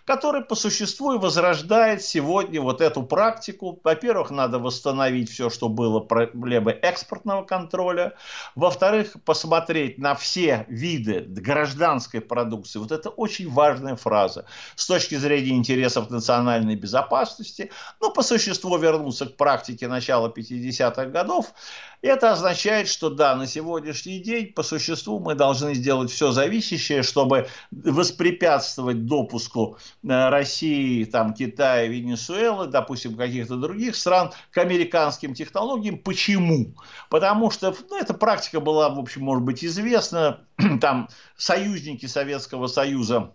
который 0.10 0.41
по 0.41 0.56
существу 0.56 1.13
и 1.13 1.19
возрождает 1.19 2.02
сегодня 2.02 2.60
вот 2.60 2.82
эту 2.82 3.04
практику. 3.04 3.80
Во-первых, 3.84 4.32
надо 4.32 4.58
восстановить 4.58 5.30
все, 5.30 5.52
что 5.52 5.69
было 5.69 6.00
проблемой 6.00 6.74
экспортного 6.74 7.43
контроля. 7.43 8.15
Во-вторых, 8.56 9.17
посмотреть 9.24 10.00
на 10.00 10.15
все 10.15 10.65
виды 10.67 11.19
гражданской 11.28 12.22
продукции. 12.22 12.80
Вот 12.80 12.91
это 12.91 13.10
очень 13.12 13.52
важная 13.52 13.95
фраза 13.95 14.45
с 14.76 14.88
точки 14.88 15.13
зрения 15.13 15.56
интересов 15.56 16.10
национальной 16.10 16.76
безопасности. 16.76 17.69
Но 18.02 18.10
по 18.10 18.24
существу 18.24 18.76
вернуться 18.80 19.28
к 19.28 19.38
практике 19.38 19.88
начала 19.88 20.30
50-х 20.30 21.06
годов. 21.06 21.54
Это 22.02 22.32
означает, 22.32 22.88
что 22.88 23.12
да, 23.12 23.36
на 23.36 23.45
сегодняшний 23.45 24.19
день 24.19 24.54
по 24.54 24.63
существу 24.63 25.19
мы 25.19 25.36
должны 25.36 25.76
сделать 25.76 26.10
все 26.10 26.32
зависящее, 26.32 27.04
чтобы 27.04 27.48
воспрепятствовать 27.72 29.06
допуску 29.06 29.78
России, 30.04 31.04
там, 31.04 31.34
Китая, 31.34 31.88
Венесуэлы, 31.88 32.68
допустим, 32.68 33.18
каких-то 33.18 33.58
других 33.58 33.96
стран 33.96 34.32
к 34.52 34.58
американским 34.58 35.34
технологиям. 35.34 35.98
Почему? 35.98 36.76
Потому 37.10 37.52
что 37.52 37.76
ну, 37.90 37.98
эта 37.98 38.14
практика 38.14 38.60
была, 38.60 38.90
в 38.90 39.00
общем, 39.00 39.24
может 39.24 39.44
быть, 39.44 39.64
известна. 39.64 40.42
Там 40.82 41.10
союзники 41.36 42.06
Советского 42.06 42.68
Союза 42.68 43.34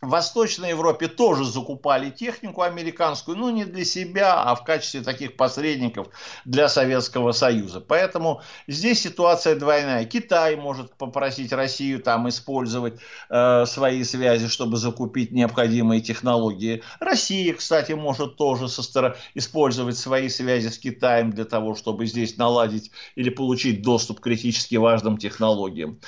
в 0.00 0.10
Восточной 0.10 0.70
Европе 0.70 1.08
тоже 1.08 1.44
закупали 1.44 2.10
технику 2.10 2.62
американскую, 2.62 3.36
но 3.36 3.50
не 3.50 3.64
для 3.64 3.84
себя, 3.84 4.42
а 4.42 4.54
в 4.54 4.64
качестве 4.64 5.00
таких 5.02 5.36
посредников 5.36 6.08
для 6.44 6.68
Советского 6.68 7.32
Союза. 7.32 7.80
Поэтому 7.80 8.42
здесь 8.68 9.02
ситуация 9.02 9.56
двойная. 9.56 10.04
Китай 10.04 10.56
может 10.56 10.94
попросить 10.94 11.52
Россию 11.52 12.00
там 12.00 12.28
использовать 12.28 13.00
э, 13.28 13.64
свои 13.66 14.04
связи, 14.04 14.46
чтобы 14.48 14.76
закупить 14.76 15.32
необходимые 15.32 16.00
технологии. 16.00 16.82
Россия, 17.00 17.54
кстати, 17.54 17.92
может 17.92 18.36
тоже 18.36 18.68
со 18.68 18.82
стороны 18.82 19.16
использовать 19.34 19.98
свои 19.98 20.28
связи 20.28 20.68
с 20.68 20.78
Китаем 20.78 21.32
для 21.32 21.44
того, 21.44 21.74
чтобы 21.74 22.06
здесь 22.06 22.36
наладить 22.36 22.92
или 23.16 23.30
получить 23.30 23.82
доступ 23.82 24.20
к 24.20 24.24
критически 24.24 24.76
важным 24.76 25.18
технологиям. 25.18 25.98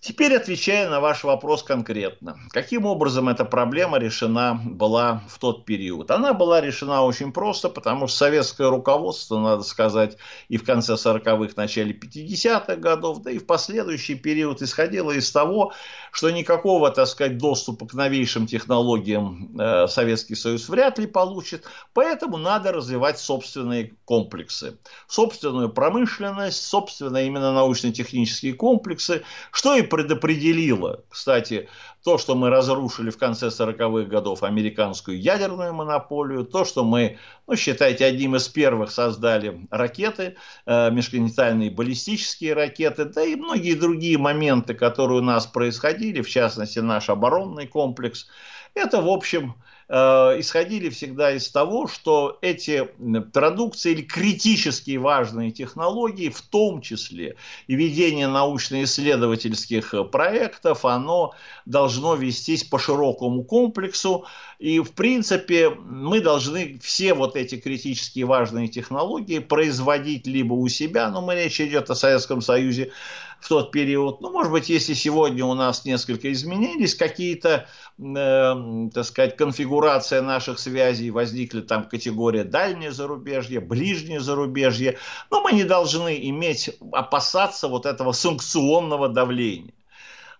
Теперь 0.00 0.34
отвечая 0.34 0.88
на 0.88 0.98
ваш 0.98 1.24
вопрос 1.24 1.62
конкретно. 1.62 2.38
Каким 2.52 2.86
образом 2.86 3.28
эта 3.28 3.44
проблема 3.44 3.98
решена 3.98 4.58
была 4.64 5.22
в 5.28 5.38
тот 5.38 5.66
период? 5.66 6.10
Она 6.10 6.32
была 6.32 6.62
решена 6.62 7.02
очень 7.02 7.32
просто, 7.32 7.68
потому 7.68 8.06
что 8.06 8.16
советское 8.16 8.70
руководство, 8.70 9.38
надо 9.38 9.62
сказать, 9.62 10.16
и 10.48 10.56
в 10.56 10.64
конце 10.64 10.94
40-х, 10.94 11.52
начале 11.56 11.92
50-х 11.92 12.76
годов, 12.76 13.20
да 13.20 13.30
и 13.30 13.36
в 13.36 13.44
последующий 13.44 14.14
период 14.14 14.62
исходило 14.62 15.10
из 15.10 15.30
того, 15.30 15.74
что 16.12 16.30
никакого, 16.30 16.90
так 16.90 17.06
сказать, 17.06 17.36
доступа 17.36 17.86
к 17.86 17.92
новейшим 17.92 18.46
технологиям 18.46 19.54
э, 19.60 19.86
Советский 19.86 20.34
Союз 20.34 20.66
вряд 20.70 20.98
ли 20.98 21.06
получит, 21.06 21.64
поэтому 21.92 22.38
надо 22.38 22.72
развивать 22.72 23.18
собственные 23.18 23.92
комплексы, 24.06 24.78
собственную 25.06 25.68
промышленность, 25.68 26.64
собственно 26.64 27.18
именно 27.18 27.52
научно-технические 27.52 28.54
комплексы, 28.54 29.24
что 29.52 29.76
и 29.76 29.89
предопределило, 29.90 31.04
кстати, 31.10 31.68
то, 32.02 32.16
что 32.16 32.34
мы 32.34 32.48
разрушили 32.48 33.10
в 33.10 33.18
конце 33.18 33.48
40-х 33.48 34.08
годов 34.08 34.42
американскую 34.42 35.20
ядерную 35.20 35.74
монополию, 35.74 36.44
то, 36.44 36.64
что 36.64 36.84
мы, 36.84 37.18
ну, 37.46 37.56
считайте, 37.56 38.06
одним 38.06 38.36
из 38.36 38.48
первых 38.48 38.90
создали 38.90 39.66
ракеты, 39.70 40.36
э, 40.64 40.90
межконтинентальные 40.90 41.70
баллистические 41.70 42.54
ракеты, 42.54 43.04
да 43.04 43.22
и 43.22 43.36
многие 43.36 43.74
другие 43.74 44.16
моменты, 44.16 44.72
которые 44.72 45.18
у 45.18 45.24
нас 45.24 45.46
происходили, 45.46 46.22
в 46.22 46.30
частности, 46.30 46.78
наш 46.78 47.10
оборонный 47.10 47.66
комплекс, 47.66 48.28
это, 48.74 49.02
в 49.02 49.08
общем, 49.08 49.56
исходили 49.90 50.88
всегда 50.88 51.32
из 51.32 51.48
того, 51.48 51.88
что 51.88 52.38
эти 52.42 52.88
продукции 53.32 53.90
или 53.90 54.02
критически 54.02 54.96
важные 54.96 55.50
технологии, 55.50 56.28
в 56.28 56.40
том 56.42 56.80
числе 56.80 57.34
и 57.66 57.74
ведение 57.74 58.28
научно-исследовательских 58.28 59.94
проектов, 60.12 60.84
оно 60.84 61.34
должно 61.66 62.14
вестись 62.14 62.62
по 62.62 62.78
широкому 62.78 63.42
комплексу. 63.42 64.26
И, 64.60 64.78
в 64.78 64.92
принципе, 64.92 65.70
мы 65.70 66.20
должны 66.20 66.78
все 66.80 67.14
вот 67.14 67.34
эти 67.34 67.56
критически 67.56 68.20
важные 68.20 68.68
технологии 68.68 69.40
производить 69.40 70.26
либо 70.26 70.52
у 70.52 70.68
себя, 70.68 71.10
но 71.10 71.20
мы 71.20 71.34
речь 71.34 71.60
идет 71.60 71.90
о 71.90 71.96
Советском 71.96 72.42
Союзе, 72.42 72.92
в 73.40 73.48
тот 73.48 73.72
период. 73.72 74.20
Ну, 74.20 74.30
может 74.30 74.52
быть, 74.52 74.68
если 74.68 74.94
сегодня 74.94 75.44
у 75.44 75.54
нас 75.54 75.84
несколько 75.84 76.30
изменились 76.32 76.94
какие-то, 76.94 77.66
э, 77.98 78.88
так 78.94 79.04
сказать, 79.04 79.36
конфигурация 79.36 80.22
наших 80.22 80.58
связей, 80.58 81.10
возникли 81.10 81.62
там 81.62 81.88
категория 81.88 82.44
дальнее 82.44 82.92
зарубежье, 82.92 83.60
ближнее 83.60 84.20
зарубежье, 84.20 84.98
но 85.30 85.40
мы 85.42 85.52
не 85.52 85.64
должны 85.64 86.18
иметь, 86.28 86.70
опасаться 86.92 87.68
вот 87.68 87.86
этого 87.86 88.12
санкционного 88.12 89.08
давления. 89.08 89.74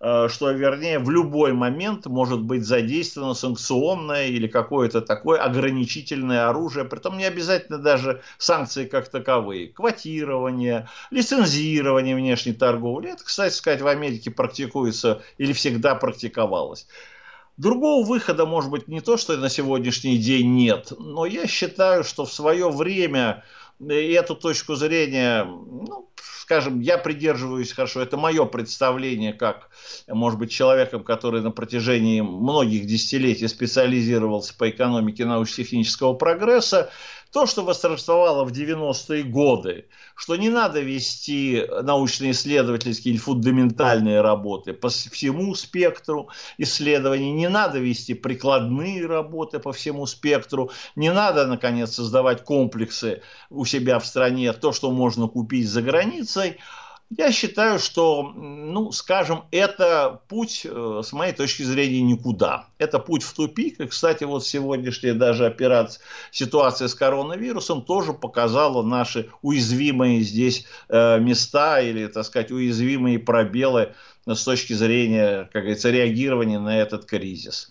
Э, 0.02 0.28
что, 0.30 0.50
вернее, 0.50 0.98
в 0.98 1.10
любой 1.10 1.52
момент 1.52 2.06
может 2.06 2.40
быть 2.40 2.64
задействовано 2.64 3.34
санкционное 3.34 4.28
или 4.28 4.46
какое-то 4.48 5.02
такое 5.02 5.38
ограничительное 5.38 6.48
оружие, 6.48 6.86
притом 6.86 7.18
не 7.18 7.24
обязательно 7.24 7.76
даже 7.78 8.22
санкции 8.38 8.86
как 8.86 9.10
таковые. 9.10 9.68
Квотирование, 9.68 10.88
лицензирование 11.10 12.16
внешней 12.16 12.54
торговли. 12.54 13.12
Это, 13.12 13.24
кстати 13.24 13.52
сказать, 13.52 13.82
в 13.82 13.86
Америке 13.86 14.30
практикуется 14.30 15.22
или 15.36 15.52
всегда 15.52 15.94
практиковалось. 15.94 16.86
Другого 17.58 18.06
выхода, 18.06 18.46
может 18.46 18.70
быть, 18.70 18.88
не 18.88 19.02
то, 19.02 19.18
что 19.18 19.36
на 19.36 19.50
сегодняшний 19.50 20.16
день 20.16 20.54
нет, 20.54 20.94
но 20.98 21.26
я 21.26 21.46
считаю, 21.46 22.04
что 22.04 22.24
в 22.24 22.32
свое 22.32 22.70
время 22.70 23.44
эту 23.86 24.34
точку 24.34 24.76
зрения, 24.76 25.44
ну, 25.44 26.09
скажем, 26.50 26.80
я 26.80 26.98
придерживаюсь 26.98 27.72
хорошо, 27.72 28.00
это 28.00 28.16
мое 28.16 28.44
представление, 28.44 29.32
как, 29.32 29.70
может 30.08 30.36
быть, 30.36 30.50
человеком, 30.50 31.04
который 31.04 31.42
на 31.42 31.52
протяжении 31.52 32.22
многих 32.22 32.86
десятилетий 32.86 33.46
специализировался 33.46 34.52
по 34.58 34.68
экономике 34.68 35.24
научно-технического 35.26 36.14
прогресса, 36.14 36.90
то, 37.32 37.46
что 37.46 37.64
восторжествовало 37.64 38.44
в 38.44 38.52
90-е 38.52 39.22
годы, 39.22 39.86
что 40.16 40.36
не 40.36 40.48
надо 40.48 40.80
вести 40.80 41.64
научно-исследовательские 41.82 43.14
или 43.14 43.20
фундаментальные 43.20 44.20
работы 44.20 44.72
по 44.72 44.88
всему 44.88 45.54
спектру 45.54 46.28
исследований, 46.58 47.30
не 47.30 47.48
надо 47.48 47.78
вести 47.78 48.14
прикладные 48.14 49.06
работы 49.06 49.60
по 49.60 49.72
всему 49.72 50.06
спектру, 50.06 50.70
не 50.96 51.12
надо, 51.12 51.46
наконец, 51.46 51.94
создавать 51.94 52.42
комплексы 52.44 53.22
у 53.48 53.64
себя 53.64 53.98
в 54.00 54.06
стране, 54.06 54.52
то, 54.52 54.72
что 54.72 54.90
можно 54.90 55.28
купить 55.28 55.68
за 55.68 55.82
границей, 55.82 56.58
я 57.16 57.32
считаю, 57.32 57.80
что, 57.80 58.22
ну, 58.22 58.92
скажем, 58.92 59.44
это 59.50 60.20
путь, 60.28 60.64
э, 60.64 61.02
с 61.04 61.12
моей 61.12 61.32
точки 61.32 61.64
зрения, 61.64 62.02
никуда. 62.02 62.68
Это 62.78 63.00
путь 63.00 63.24
в 63.24 63.34
тупик. 63.34 63.80
И, 63.80 63.86
кстати, 63.86 64.22
вот 64.22 64.46
сегодняшняя 64.46 65.14
даже 65.14 65.46
операция, 65.46 66.02
ситуация 66.30 66.86
с 66.86 66.94
коронавирусом 66.94 67.82
тоже 67.82 68.12
показала 68.12 68.82
наши 68.84 69.28
уязвимые 69.42 70.20
здесь 70.20 70.66
э, 70.88 71.18
места 71.18 71.80
или, 71.80 72.06
так 72.06 72.24
сказать, 72.24 72.52
уязвимые 72.52 73.18
пробелы 73.18 73.92
с 74.26 74.44
точки 74.44 74.72
зрения, 74.74 75.48
как 75.52 75.62
говорится, 75.62 75.90
реагирования 75.90 76.58
на 76.58 76.78
этот 76.78 77.06
кризис. 77.06 77.70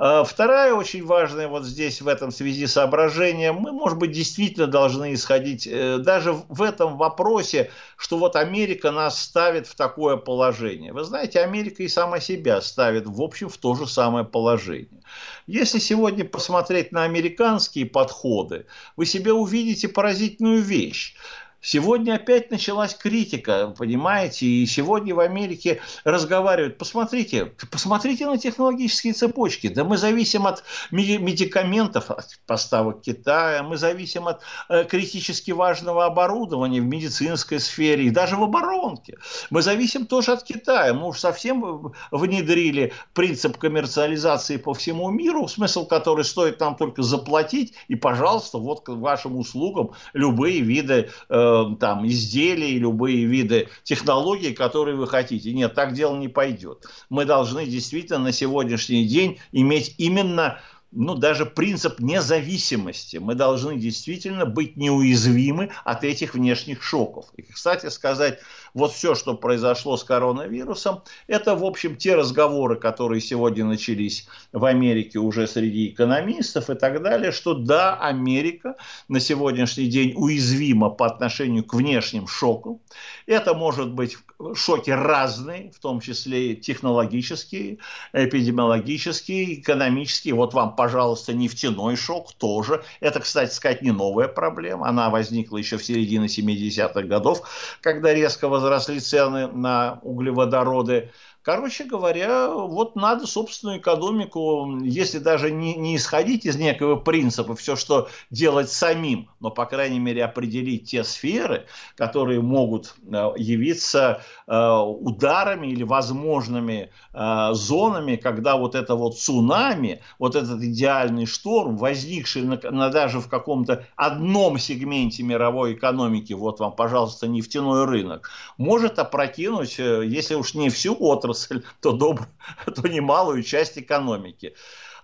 А 0.00 0.22
вторая 0.22 0.74
очень 0.74 1.04
важная 1.04 1.48
вот 1.48 1.64
здесь 1.64 2.00
в 2.00 2.06
этом 2.06 2.30
связи 2.30 2.66
соображение, 2.66 3.50
мы, 3.50 3.72
может 3.72 3.98
быть, 3.98 4.12
действительно 4.12 4.68
должны 4.68 5.12
исходить 5.12 5.66
э, 5.66 5.98
даже 5.98 6.32
в 6.32 6.62
этом 6.62 6.96
вопросе, 6.96 7.72
что 7.96 8.16
вот 8.16 8.36
Америка 8.36 8.92
нас 8.92 9.20
ставит 9.20 9.66
в 9.66 9.74
такое 9.74 10.16
положение. 10.16 10.92
Вы 10.92 11.02
знаете, 11.02 11.40
Америка 11.40 11.82
и 11.82 11.88
сама 11.88 12.20
себя 12.20 12.60
ставит, 12.60 13.06
в 13.06 13.20
общем, 13.20 13.48
в 13.48 13.56
то 13.56 13.74
же 13.74 13.88
самое 13.88 14.24
положение. 14.24 15.02
Если 15.48 15.80
сегодня 15.80 16.24
посмотреть 16.24 16.92
на 16.92 17.02
американские 17.02 17.86
подходы, 17.86 18.66
вы 18.96 19.04
себе 19.04 19.32
увидите 19.32 19.88
поразительную 19.88 20.62
вещь. 20.62 21.16
Сегодня 21.60 22.14
опять 22.14 22.52
началась 22.52 22.94
критика, 22.94 23.74
понимаете, 23.76 24.46
и 24.46 24.64
сегодня 24.64 25.12
в 25.14 25.18
Америке 25.18 25.80
разговаривают, 26.04 26.78
посмотрите, 26.78 27.46
посмотрите 27.72 28.26
на 28.26 28.38
технологические 28.38 29.12
цепочки, 29.12 29.66
да 29.66 29.82
мы 29.82 29.96
зависим 29.96 30.46
от 30.46 30.62
медикаментов, 30.92 32.12
от 32.12 32.38
поставок 32.46 33.02
Китая, 33.02 33.64
мы 33.64 33.76
зависим 33.76 34.28
от 34.28 34.40
э, 34.68 34.84
критически 34.84 35.50
важного 35.50 36.06
оборудования 36.06 36.80
в 36.80 36.84
медицинской 36.84 37.58
сфере 37.58 38.04
и 38.04 38.10
даже 38.10 38.36
в 38.36 38.42
оборонке. 38.44 39.18
Мы 39.50 39.62
зависим 39.62 40.06
тоже 40.06 40.32
от 40.32 40.44
Китая, 40.44 40.94
мы 40.94 41.08
уж 41.08 41.18
совсем 41.18 41.92
внедрили 42.12 42.92
принцип 43.14 43.58
коммерциализации 43.58 44.58
по 44.58 44.74
всему 44.74 45.10
миру, 45.10 45.48
смысл 45.48 45.86
который 45.86 46.24
стоит 46.24 46.60
нам 46.60 46.76
только 46.76 47.02
заплатить, 47.02 47.74
и, 47.88 47.96
пожалуйста, 47.96 48.58
вот 48.58 48.84
к 48.84 48.90
вашим 48.90 49.36
услугам 49.36 49.90
любые 50.12 50.60
виды 50.60 51.10
э, 51.28 51.47
там, 51.80 52.06
изделия, 52.06 52.78
любые 52.78 53.24
виды 53.24 53.68
технологий, 53.82 54.54
которые 54.54 54.96
вы 54.96 55.06
хотите. 55.06 55.52
Нет, 55.52 55.74
так 55.74 55.94
дело 55.94 56.16
не 56.16 56.28
пойдет. 56.28 56.84
Мы 57.10 57.24
должны 57.24 57.66
действительно 57.66 58.18
на 58.18 58.32
сегодняшний 58.32 59.06
день 59.06 59.38
иметь 59.52 59.94
именно 59.98 60.60
ну, 60.90 61.14
даже 61.14 61.44
принцип 61.44 62.00
независимости. 62.00 63.18
Мы 63.18 63.34
должны 63.34 63.76
действительно 63.76 64.46
быть 64.46 64.76
неуязвимы 64.76 65.70
от 65.84 66.04
этих 66.04 66.34
внешних 66.34 66.82
шоков. 66.82 67.26
И, 67.36 67.42
кстати 67.42 67.88
сказать, 67.90 68.40
вот 68.72 68.92
все, 68.92 69.14
что 69.14 69.34
произошло 69.34 69.96
с 69.96 70.04
коронавирусом, 70.04 71.02
это, 71.26 71.54
в 71.54 71.64
общем, 71.64 71.96
те 71.96 72.14
разговоры, 72.14 72.76
которые 72.76 73.20
сегодня 73.20 73.64
начались 73.64 74.26
в 74.52 74.64
Америке 74.64 75.18
уже 75.18 75.46
среди 75.46 75.88
экономистов 75.88 76.70
и 76.70 76.74
так 76.74 77.02
далее, 77.02 77.32
что 77.32 77.54
да, 77.54 77.96
Америка 77.96 78.76
на 79.08 79.20
сегодняшний 79.20 79.88
день 79.88 80.14
уязвима 80.16 80.88
по 80.88 81.06
отношению 81.06 81.64
к 81.64 81.74
внешним 81.74 82.26
шокам. 82.26 82.80
Это 83.26 83.52
может 83.52 83.92
быть 83.92 84.16
шоки 84.54 84.90
разные, 84.90 85.70
в 85.72 85.80
том 85.80 86.00
числе 86.00 86.54
технологические, 86.54 87.78
эпидемиологические, 88.12 89.60
экономические. 89.60 90.34
Вот 90.34 90.54
вам, 90.54 90.76
пожалуйста, 90.78 91.34
нефтяной 91.34 91.96
шок 91.96 92.32
тоже. 92.34 92.84
Это, 93.00 93.18
кстати 93.18 93.52
сказать, 93.52 93.82
не 93.82 93.90
новая 93.90 94.28
проблема. 94.28 94.86
Она 94.86 95.10
возникла 95.10 95.56
еще 95.56 95.76
в 95.76 95.84
середине 95.84 96.26
70-х 96.26 97.02
годов, 97.02 97.42
когда 97.80 98.14
резко 98.14 98.46
возросли 98.48 99.00
цены 99.00 99.48
на 99.48 99.98
углеводороды. 100.02 101.10
Короче 101.42 101.84
говоря, 101.84 102.50
вот 102.50 102.96
надо 102.96 103.26
собственную 103.26 103.78
экономику, 103.78 104.80
если 104.82 105.18
даже 105.18 105.50
не, 105.50 105.76
не 105.76 105.96
исходить 105.96 106.44
из 106.44 106.56
некого 106.56 106.96
принципа, 106.96 107.54
все, 107.54 107.76
что 107.76 108.08
делать 108.28 108.70
самим, 108.70 109.30
но, 109.38 109.50
по 109.50 109.64
крайней 109.64 110.00
мере, 110.00 110.24
определить 110.24 110.90
те 110.90 111.04
сферы, 111.04 111.66
которые 111.96 112.42
могут 112.42 112.96
э, 113.06 113.32
явиться 113.36 114.20
э, 114.46 114.52
ударами 114.52 115.68
или 115.68 115.84
возможными 115.84 116.90
э, 117.14 117.48
зонами, 117.52 118.16
когда 118.16 118.56
вот 118.56 118.74
это 118.74 118.96
вот 118.96 119.16
цунами, 119.16 120.02
вот 120.18 120.34
этот 120.34 120.60
идеальный 120.60 121.24
шторм, 121.24 121.76
возникший 121.76 122.42
на, 122.42 122.60
на 122.70 122.90
даже 122.90 123.20
в 123.20 123.28
каком-то 123.28 123.86
одном 123.94 124.58
сегменте 124.58 125.22
мировой 125.22 125.74
экономики, 125.74 126.32
вот 126.32 126.58
вам, 126.58 126.72
пожалуйста, 126.72 127.28
нефтяной 127.28 127.84
рынок, 127.84 128.28
может 128.56 128.98
опрокинуть, 128.98 129.78
если 129.78 130.34
уж 130.34 130.54
не 130.54 130.68
всю 130.68 130.96
отрасль, 130.98 131.27
отрасль, 131.28 131.62
то, 131.80 131.92
доб... 131.92 132.20
то 132.66 132.88
немалую 132.88 133.42
часть 133.42 133.78
экономики. 133.78 134.54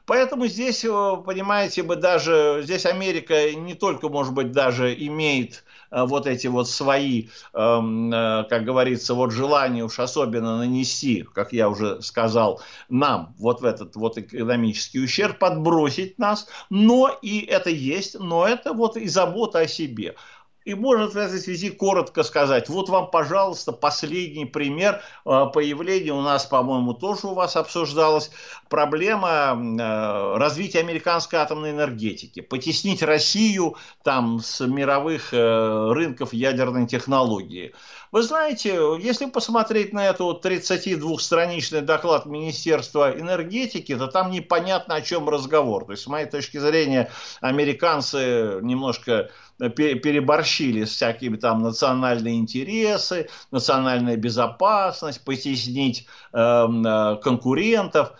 Поэтому 0.06 0.46
здесь, 0.46 0.84
э, 0.84 1.16
понимаете, 1.24 1.82
мы 1.82 1.96
даже, 1.96 2.60
здесь 2.62 2.84
Америка 2.84 3.52
не 3.54 3.74
только, 3.74 4.10
может 4.10 4.34
быть, 4.34 4.52
даже 4.52 4.94
имеет 4.94 5.64
э, 5.90 6.04
вот 6.04 6.26
эти 6.26 6.46
вот 6.46 6.68
свои, 6.68 7.28
эм, 7.54 8.12
э, 8.12 8.44
как 8.50 8.64
говорится, 8.64 9.14
вот 9.14 9.32
желания 9.32 9.82
уж 9.82 9.98
особенно 9.98 10.58
нанести, 10.58 11.22
как 11.22 11.54
я 11.54 11.70
уже 11.70 12.02
сказал, 12.02 12.60
нам 12.90 13.34
вот 13.38 13.62
в 13.62 13.64
этот 13.64 13.96
вот 13.96 14.18
экономический 14.18 15.02
ущерб, 15.02 15.38
подбросить 15.38 16.18
нас, 16.18 16.48
но 16.68 17.08
и 17.22 17.40
это 17.40 17.70
есть, 17.70 18.18
но 18.18 18.46
это 18.46 18.74
вот 18.74 18.98
и 18.98 19.08
забота 19.08 19.60
о 19.60 19.66
себе. 19.66 20.16
И 20.64 20.74
может 20.74 21.14
в 21.14 21.16
этой 21.16 21.38
связи 21.38 21.70
коротко 21.70 22.22
сказать, 22.22 22.68
вот 22.68 22.88
вам, 22.88 23.10
пожалуйста, 23.10 23.72
последний 23.72 24.46
пример 24.46 25.02
э, 25.24 25.46
появления, 25.52 26.12
у 26.12 26.22
нас, 26.22 26.46
по-моему, 26.46 26.94
тоже 26.94 27.26
у 27.26 27.34
вас 27.34 27.56
обсуждалась, 27.56 28.30
проблема 28.68 29.54
э, 29.54 30.36
развития 30.38 30.80
американской 30.80 31.38
атомной 31.38 31.70
энергетики. 31.72 32.40
Потеснить 32.40 33.02
Россию 33.02 33.76
там 34.02 34.40
с 34.40 34.64
мировых 34.66 35.34
э, 35.34 35.92
рынков 35.92 36.32
ядерной 36.32 36.86
технологии. 36.86 37.74
Вы 38.14 38.22
знаете, 38.22 38.78
если 39.00 39.26
посмотреть 39.26 39.92
на 39.92 40.06
эту 40.06 40.40
32-страничный 40.40 41.80
доклад 41.80 42.26
Министерства 42.26 43.10
энергетики, 43.10 43.96
то 43.96 44.06
там 44.06 44.30
непонятно, 44.30 44.94
о 44.94 45.00
чем 45.00 45.28
разговор. 45.28 45.86
То 45.86 45.90
есть, 45.90 46.04
с 46.04 46.06
моей 46.06 46.26
точки 46.26 46.58
зрения, 46.58 47.10
американцы 47.40 48.60
немножко 48.62 49.32
переборщили 49.58 50.84
с 50.84 50.90
всякими 50.90 51.36
там 51.38 51.64
национальные 51.64 52.36
интересы, 52.36 53.28
национальная 53.50 54.16
безопасность, 54.16 55.24
потеснить 55.24 56.06
эм, 56.32 56.86
э, 56.86 57.16
конкурентов. 57.20 58.12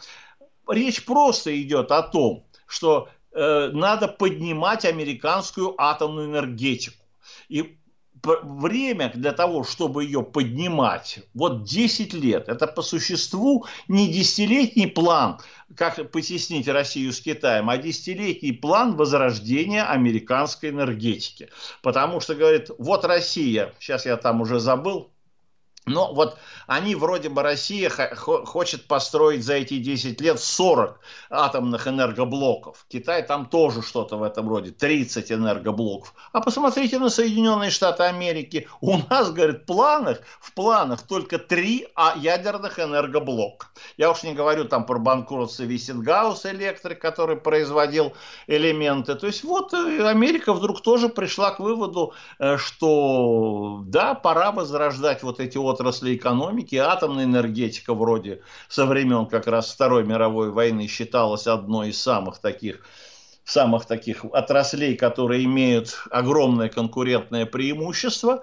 Речь 0.67 1.05
просто 1.05 1.63
идет 1.63 1.93
о 1.93 2.03
том, 2.03 2.45
что 2.67 3.09
э, 3.31 3.71
надо 3.73 4.09
поднимать 4.09 4.85
американскую 4.85 5.81
атомную 5.81 6.31
энергетику. 6.31 6.97
И 7.49 7.79
время 8.25 9.13
для 9.15 9.33
того, 9.33 9.65
чтобы 9.65 10.05
ее 10.05 10.23
поднимать, 10.23 11.21
вот 11.35 11.65
10 11.65 12.15
лет. 12.15 12.49
Это 12.49 12.67
по 12.67 12.83
существу 12.83 13.67
не 13.89 14.09
десятилетний 14.09 14.89
план, 14.89 15.39
как 15.77 16.11
потеснить 16.11 16.69
Россию 16.69 17.13
с 17.13 17.21
Китаем, 17.21 17.71
а 17.71 17.79
десятилетний 17.79 18.53
план 18.53 18.97
возрождения 18.97 19.85
американской 19.85 20.71
энергетики. 20.71 21.49
Потому 21.83 22.21
что, 22.21 22.35
говорит, 22.35 22.71
вот 22.79 23.05
Россия, 23.05 23.73
сейчас 23.79 24.07
я 24.07 24.17
там 24.17 24.41
уже 24.41 24.61
забыл, 24.61 25.11
но 25.87 26.15
вот 26.15 26.39
они 26.67 26.95
вроде 26.95 27.29
бы 27.29 27.43
Россия 27.43 27.91
хочет 27.91 28.89
построить 28.89 29.45
за 29.45 29.55
эти 29.55 29.79
10 29.79 30.21
лет 30.21 30.41
40 30.41 30.99
атомных 31.29 31.87
энергоблоков. 31.87 32.87
Китай 32.89 33.23
там 33.23 33.47
тоже 33.47 33.83
что-то 33.83 34.17
в 34.17 34.23
этом 34.23 34.49
роде, 34.49 34.71
30 34.71 35.33
энергоблоков. 35.33 36.15
А 36.33 36.41
посмотрите 36.41 36.99
на 36.99 37.11
Соединенные 37.11 37.71
Штаты 37.71 38.05
Америки. 38.05 38.67
У 38.81 38.97
нас, 39.11 39.31
говорит, 39.31 39.63
в 39.63 39.67
планах, 39.67 40.21
в 40.41 40.55
планах 40.55 41.03
только 41.03 41.39
3 41.39 41.89
а 41.95 42.15
ядерных 42.17 42.79
энергоблока. 42.79 43.67
Я 43.99 44.11
уж 44.11 44.23
не 44.23 44.33
говорю 44.33 44.65
там 44.65 44.87
про 44.87 44.99
банкротство 44.99 45.65
Виссенгаус 45.65 46.47
Электрик, 46.47 46.99
который 46.99 47.37
производил 47.37 48.15
элементы. 48.47 49.15
То 49.17 49.27
есть 49.27 49.45
вот 49.45 49.75
э, 49.75 50.09
Америка 50.09 50.55
вдруг 50.55 50.81
тоже 50.81 51.11
пришла 51.11 51.51
к 51.51 51.61
выводу, 51.61 52.15
э, 52.39 52.57
что 52.57 53.83
да, 53.87 54.15
пора 54.15 54.51
возрождать 54.53 55.23
вот 55.23 55.41
эти 55.41 55.59
отрасли 55.75 56.15
экономики. 56.17 56.77
Атомная 56.77 57.25
энергетика 57.25 57.95
вроде 57.95 58.41
со 58.69 58.87
времен 58.87 59.27
как 59.27 59.47
раз 59.47 59.73
Второй 59.73 60.05
мировой 60.05 60.51
войны 60.51 60.87
считалась 60.87 61.47
одной 61.47 61.91
из 61.91 62.01
самых 62.01 62.39
таких 62.39 62.81
самых 63.45 63.85
таких 63.85 64.25
отраслей, 64.25 64.97
которые 64.97 65.45
имеют 65.45 66.07
огромное 66.11 66.69
конкурентное 66.71 67.45
преимущество. 67.45 68.43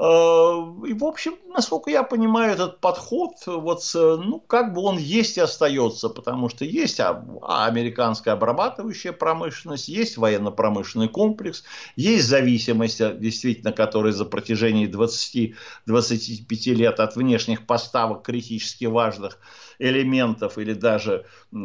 Э, 0.00 0.86
и, 0.86 0.94
в 0.94 1.04
общем, 1.04 1.34
насколько 1.46 1.90
я 1.90 2.02
понимаю, 2.02 2.54
этот 2.54 2.80
подход, 2.80 3.34
вот, 3.46 3.82
ну, 3.94 4.40
как 4.40 4.72
бы 4.72 4.80
он 4.80 4.96
есть 4.96 5.36
и 5.36 5.42
остается, 5.42 6.08
потому 6.08 6.48
что 6.48 6.64
есть 6.64 7.00
американская 7.00 8.32
обрабатывающая 8.32 9.12
промышленность, 9.12 9.88
есть 9.88 10.16
военно-промышленный 10.16 11.08
комплекс, 11.08 11.64
есть 11.96 12.26
зависимость, 12.26 12.98
действительно, 13.18 13.72
которая 13.72 14.12
за 14.12 14.24
протяжении 14.24 14.88
20-25 14.88 16.72
лет 16.72 16.98
от 16.98 17.16
внешних 17.16 17.66
поставок 17.66 18.22
критически 18.22 18.86
важных 18.86 19.38
элементов 19.78 20.56
или 20.56 20.72
даже 20.72 21.26
э, 21.52 21.56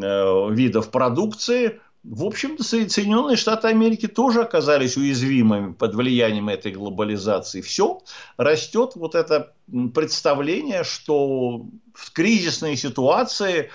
видов 0.51 0.91
продукции– 0.91 1.79
в 2.07 2.23
общем-то, 2.23 2.63
Соединенные 2.63 3.35
Штаты 3.35 3.67
Америки 3.67 4.07
тоже 4.07 4.41
оказались 4.41 4.95
уязвимыми 4.95 5.73
под 5.73 5.95
влиянием 5.95 6.49
этой 6.49 6.71
глобализации. 6.71 7.61
Все 7.61 8.01
растет 8.37 8.91
вот 8.95 9.15
это 9.15 9.53
представление, 9.93 10.83
что 10.83 11.65
в 11.93 12.11
кризисной 12.11 12.75
ситуации 12.77 13.71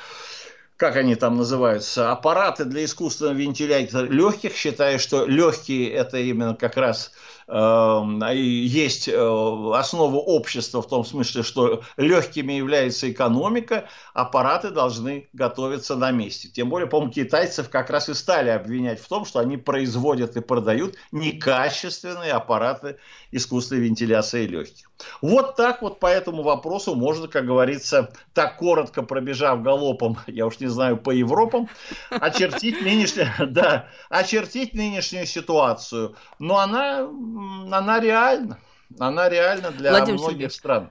как 0.80 0.96
они 0.96 1.14
там 1.14 1.36
называются, 1.36 2.10
аппараты 2.10 2.64
для 2.64 2.86
искусственного 2.86 3.34
вентиляции 3.34 4.08
легких, 4.08 4.56
считая, 4.56 4.96
что 4.96 5.26
легкие 5.26 5.90
это 5.90 6.16
именно 6.16 6.54
как 6.54 6.78
раз 6.78 7.12
Эм, 7.52 8.22
есть 8.32 9.08
э, 9.08 9.12
основа 9.12 10.18
общества 10.18 10.82
в 10.82 10.86
том 10.86 11.04
смысле, 11.04 11.42
что 11.42 11.82
легкими 11.96 12.52
является 12.52 13.10
экономика, 13.10 13.88
аппараты 14.14 14.70
должны 14.70 15.28
готовиться 15.32 15.96
на 15.96 16.12
месте. 16.12 16.48
Тем 16.48 16.68
более, 16.68 16.86
по-моему, 16.86 17.12
китайцев 17.12 17.68
как 17.68 17.90
раз 17.90 18.08
и 18.08 18.14
стали 18.14 18.50
обвинять 18.50 19.00
в 19.00 19.08
том, 19.08 19.24
что 19.24 19.40
они 19.40 19.56
производят 19.56 20.36
и 20.36 20.40
продают 20.40 20.94
некачественные 21.10 22.34
аппараты 22.34 22.98
искусственной 23.32 23.82
вентиляции 23.82 24.46
легких. 24.46 24.88
Вот 25.20 25.56
так 25.56 25.82
вот 25.82 25.98
по 25.98 26.06
этому 26.06 26.44
вопросу 26.44 26.94
можно, 26.94 27.26
как 27.26 27.46
говорится, 27.46 28.12
так 28.32 28.58
коротко 28.58 29.02
пробежав 29.02 29.60
галопом, 29.60 30.18
я 30.28 30.46
уж 30.46 30.60
не 30.60 30.68
знаю, 30.70 30.96
по 30.96 31.10
Европам, 31.10 31.68
очертить, 32.10 32.80
нынешнюю, 32.82 33.28
да, 33.48 33.88
очертить 34.08 34.74
нынешнюю 34.74 35.26
ситуацию. 35.26 36.16
Но 36.38 36.58
она 36.58 37.00
она 37.00 38.00
реальна. 38.00 38.58
Она 38.98 39.28
реальна 39.28 39.70
для 39.70 39.90
Владимир 39.90 40.18
многих 40.18 40.32
Сергеевич, 40.32 40.54
стран. 40.54 40.90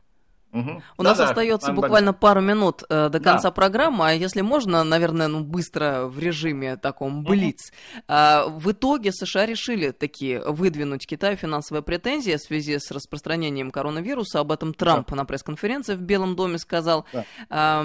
Угу. 0.51 0.81
У 0.97 1.03
да, 1.03 1.09
нас 1.09 1.17
да, 1.17 1.29
остается 1.29 1.73
буквально 1.73 2.13
пару 2.13 2.41
минут 2.41 2.83
э, 2.89 3.09
до 3.09 3.19
конца 3.19 3.49
да. 3.49 3.51
программы, 3.51 4.07
а 4.07 4.13
если 4.13 4.41
можно, 4.41 4.83
наверное, 4.83 5.27
ну 5.27 5.41
быстро 5.41 6.05
в 6.05 6.17
режиме 6.17 6.75
таком 6.77 7.23
блиц. 7.23 7.71
Угу. 7.71 8.03
А, 8.07 8.47
в 8.47 8.71
итоге 8.71 9.11
США 9.11 9.45
решили 9.45 9.91
такие 9.91 10.41
выдвинуть 10.41 11.05
Китаю 11.05 11.37
финансовые 11.37 11.83
претензии 11.83 12.35
в 12.35 12.41
связи 12.41 12.79
с 12.79 12.89
распространением 12.89 13.69
коронавируса. 13.69 14.39
Об 14.39 14.51
этом 14.51 14.73
Трамп 14.73 15.09
да. 15.09 15.17
на 15.17 15.25
пресс-конференции 15.25 15.95
в 15.95 16.01
Белом 16.01 16.35
доме 16.35 16.57
сказал. 16.57 17.05
Да. 17.13 17.25
А, 17.49 17.83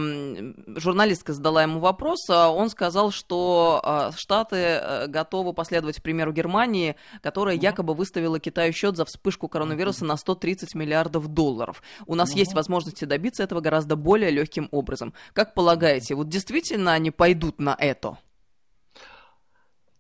журналистка 0.77 1.35
задала 1.35 1.63
ему 1.63 1.81
вопрос, 1.81 2.29
а 2.31 2.49
он 2.49 2.71
сказал, 2.71 3.11
что 3.11 3.81
а, 3.85 4.11
Штаты 4.17 4.57
э, 4.57 5.07
готовы 5.09 5.53
последовать 5.53 6.03
примеру 6.03 6.33
Германии, 6.33 6.97
которая 7.21 7.57
угу. 7.57 7.63
якобы 7.63 7.95
выставила 7.95 8.41
Китаю 8.41 8.73
счет 8.73 8.97
за 8.97 9.05
вспышку 9.05 9.49
коронавируса 9.49 10.01
угу. 10.01 10.09
на 10.09 10.17
130 10.17 10.75
миллиардов 10.75 11.29
долларов. 11.29 11.83
У 12.07 12.15
нас 12.15 12.31
угу. 12.31 12.39
есть 12.39 12.54
возможности 12.55 13.05
добиться 13.05 13.43
этого 13.43 13.61
гораздо 13.61 13.97
более 13.97 14.31
легким 14.31 14.69
образом. 14.71 15.13
Как 15.33 15.55
полагаете, 15.55 16.15
вот 16.15 16.29
действительно 16.29 16.93
они 16.93 17.11
пойдут 17.11 17.59
на 17.61 17.77
это? 17.79 18.19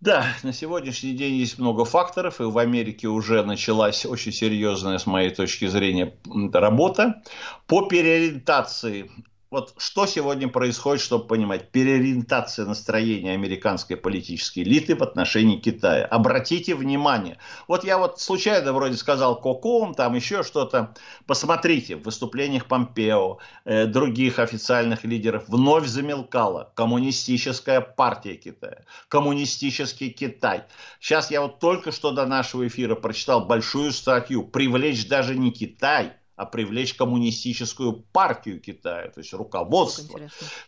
Да, 0.00 0.26
на 0.42 0.52
сегодняшний 0.52 1.12
день 1.14 1.36
есть 1.36 1.58
много 1.58 1.86
факторов, 1.86 2.38
и 2.40 2.44
в 2.44 2.58
Америке 2.58 3.08
уже 3.08 3.42
началась 3.42 4.04
очень 4.04 4.32
серьезная, 4.32 4.98
с 4.98 5.06
моей 5.06 5.30
точки 5.30 5.66
зрения, 5.66 6.14
работа 6.52 7.22
по 7.66 7.88
переориентации 7.88 9.10
вот 9.54 9.72
что 9.78 10.06
сегодня 10.06 10.48
происходит, 10.48 11.00
чтобы 11.00 11.28
понимать, 11.28 11.70
переориентация 11.70 12.66
настроения 12.66 13.34
американской 13.34 13.96
политической 13.96 14.64
элиты 14.64 14.96
в 14.96 15.02
отношении 15.02 15.58
Китая. 15.58 16.06
Обратите 16.06 16.74
внимание, 16.74 17.38
вот 17.68 17.84
я 17.84 17.98
вот 17.98 18.20
случайно 18.20 18.72
вроде 18.72 18.96
сказал 18.96 19.40
Коком, 19.40 19.94
там 19.94 20.14
еще 20.14 20.42
что-то, 20.42 20.96
посмотрите, 21.28 21.94
в 21.94 22.02
выступлениях 22.02 22.66
Помпео, 22.66 23.38
э, 23.64 23.86
других 23.86 24.40
официальных 24.40 25.04
лидеров 25.04 25.44
вновь 25.46 25.86
замелкала 25.86 26.72
коммунистическая 26.74 27.80
партия 27.80 28.34
Китая, 28.34 28.84
коммунистический 29.06 30.10
Китай. 30.10 30.64
Сейчас 30.98 31.30
я 31.30 31.40
вот 31.40 31.60
только 31.60 31.92
что 31.92 32.10
до 32.10 32.26
нашего 32.26 32.66
эфира 32.66 32.96
прочитал 32.96 33.46
большую 33.46 33.92
статью 33.92 34.42
«Привлечь 34.42 35.06
даже 35.06 35.36
не 35.36 35.52
Китай», 35.52 36.14
а 36.36 36.46
привлечь 36.46 36.94
коммунистическую 36.94 37.92
партию 37.92 38.60
Китая, 38.60 39.08
то 39.08 39.20
есть 39.20 39.32
руководство. 39.32 40.20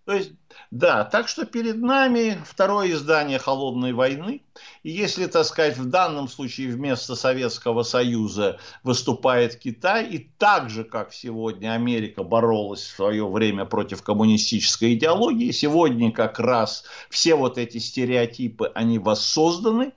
То 0.04 0.12
есть, 0.12 0.32
да, 0.70 1.04
так 1.04 1.26
что 1.26 1.44
перед 1.44 1.78
нами 1.78 2.38
второе 2.46 2.92
издание 2.92 3.38
холодной 3.38 3.92
войны. 3.92 4.42
И 4.84 4.90
если, 4.90 5.26
так 5.26 5.44
сказать, 5.44 5.76
в 5.76 5.86
данном 5.86 6.28
случае 6.28 6.68
вместо 6.68 7.16
Советского 7.16 7.82
Союза 7.82 8.60
выступает 8.84 9.56
Китай, 9.56 10.06
и 10.06 10.30
так 10.38 10.70
же, 10.70 10.84
как 10.84 11.12
сегодня 11.12 11.72
Америка 11.72 12.22
боролась 12.22 12.82
в 12.82 12.94
свое 12.94 13.28
время 13.28 13.64
против 13.64 14.02
коммунистической 14.02 14.94
идеологии, 14.94 15.50
сегодня 15.50 16.12
как 16.12 16.38
раз 16.38 16.84
все 17.10 17.34
вот 17.34 17.58
эти 17.58 17.78
стереотипы, 17.78 18.70
они 18.74 19.00
воссозданы. 19.00 19.92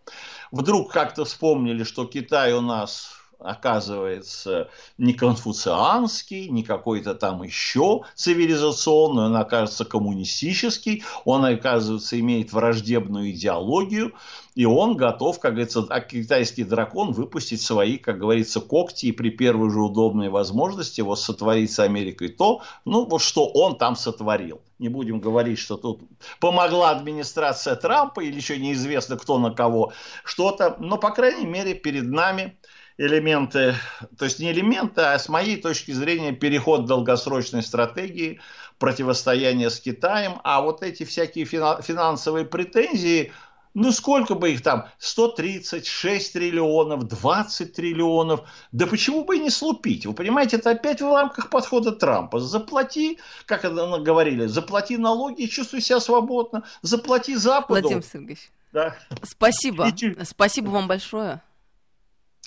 Вдруг 0.51 0.91
как-то 0.91 1.25
вспомнили, 1.25 1.84
что 1.84 2.05
Китай 2.05 2.53
у 2.53 2.62
нас 2.62 3.18
оказывается 3.39 4.69
не 4.97 5.13
конфуцианский, 5.13 6.49
не 6.49 6.63
какой-то 6.63 7.15
там 7.15 7.43
еще 7.43 8.02
цивилизационный, 8.15 9.25
он 9.25 9.36
оказывается 9.36 9.86
коммунистический, 9.86 11.04
он, 11.25 11.45
оказывается, 11.45 12.19
имеет 12.19 12.52
враждебную 12.52 13.32
идеологию, 13.32 14.13
и 14.56 14.65
он 14.65 14.97
готов, 14.97 15.39
как 15.39 15.54
говорится, 15.54 15.86
а 15.89 16.02
китайский 16.02 16.65
дракон 16.65 17.13
выпустить 17.13 17.62
свои, 17.62 17.97
как 17.97 18.19
говорится, 18.19 18.60
когти 18.60 19.08
и 19.08 19.12
при 19.13 19.30
первой 19.30 19.69
же 19.69 19.80
удобной 19.80 20.30
возможности 20.30 20.99
вот 21.02 21.19
сотворить 21.19 21.71
с 21.71 21.80
Америкой 21.80 22.28
то, 22.28 22.62
ну, 22.84 23.06
вот 23.06 23.21
что 23.21 23.47
он 23.47 23.78
там 23.78 23.95
сотворил. 23.95 24.62
Не 24.78 24.89
будем 24.89 25.19
говорить, 25.19 25.60
что 25.60 25.78
тут 25.78 26.02
помогла 26.39 26.91
администрация 26.91 27.75
Трампа 27.75 28.21
или 28.21 28.36
еще 28.36 28.58
неизвестно 28.58 29.17
кто 29.17 29.38
на 29.38 29.52
кого 29.52 29.93
что-то, 30.23 30.75
но, 30.80 30.97
по 30.97 31.12
крайней 31.12 31.45
мере, 31.45 31.73
перед 31.73 32.06
нами 32.06 32.58
элементы, 33.00 33.76
то 34.18 34.26
есть 34.26 34.40
не 34.40 34.52
элементы, 34.52 35.02
а 35.02 35.18
с 35.18 35.30
моей 35.30 35.58
точки 35.58 35.92
зрения 35.92 36.34
переход 36.34 36.86
долгосрочной 36.86 37.64
стратегии 37.64 38.42
противостояния 38.78 39.70
с 39.70 39.80
Китаем, 39.80 40.40
а 40.44 40.62
вот 40.62 40.84
эти 40.84 41.04
всякие 41.04 41.46
финансовые 41.46 42.46
претензии– 42.46 43.32
ну, 43.76 43.92
сколько 43.92 44.34
бы 44.36 44.52
их 44.52 44.64
там? 44.64 44.88
136 44.98 46.34
триллионов, 46.34 47.08
20 47.08 47.74
триллионов. 47.74 48.42
Да 48.72 48.88
почему 48.88 49.24
бы 49.24 49.38
и 49.38 49.40
не 49.40 49.50
слупить? 49.50 50.06
Вы 50.06 50.14
понимаете, 50.14 50.58
это 50.58 50.72
опять 50.72 51.02
в 51.02 51.06
рамках 51.06 51.50
подхода 51.50 51.92
Трампа. 51.92 52.40
Заплати, 52.40 53.20
как 53.46 53.66
это 53.66 54.00
говорили, 54.00 54.48
заплати 54.48 54.98
налоги 54.98 55.44
и 55.44 55.50
чувствуй 55.50 55.82
себя 55.82 56.00
свободно. 56.00 56.64
Заплати 56.82 57.36
Западу. 57.36 57.82
Владимир 57.82 58.04
Сергеевич, 58.04 58.52
да. 58.74 58.96
спасибо. 59.24 59.88
И... 59.88 60.26
Спасибо 60.26 60.70
вам 60.70 60.88
большое. 60.88 61.42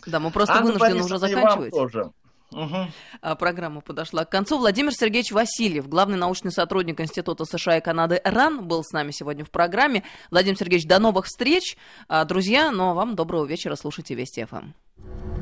Да, 0.07 0.21
мы 0.21 0.31
просто 0.31 0.55
Анна 0.55 0.67
вынуждены 0.67 1.01
Борисовна, 1.01 1.17
уже 1.17 1.19
заканчивать. 1.19 1.71
тоже. 1.73 2.12
Угу. 2.53 3.37
Программа 3.38 3.81
подошла 3.81 4.25
к 4.25 4.31
концу. 4.31 4.59
Владимир 4.59 4.93
Сергеевич 4.93 5.33
Васильев, 5.33 5.88
главный 5.88 6.19
научный 6.19 6.53
сотрудник 6.53 7.01
Института 7.01 7.45
США 7.45 7.79
и 7.79 7.81
Канады 7.81 8.21
РАН, 8.25 8.67
был 8.69 8.85
с 8.85 8.93
нами 8.93 9.11
сегодня 9.11 9.45
в 9.45 9.51
программе. 9.51 10.03
Владимир 10.31 10.59
Сергеевич, 10.59 10.87
до 10.87 10.99
новых 10.99 11.27
встреч. 11.27 11.77
А, 12.09 12.25
друзья, 12.25 12.71
ну 12.71 12.91
а 12.91 12.95
вам 12.95 13.17
доброго 13.17 13.45
вечера. 13.47 13.75
Слушайте 13.75 14.15
Вести 14.15 14.45
ФМ. 14.45 15.41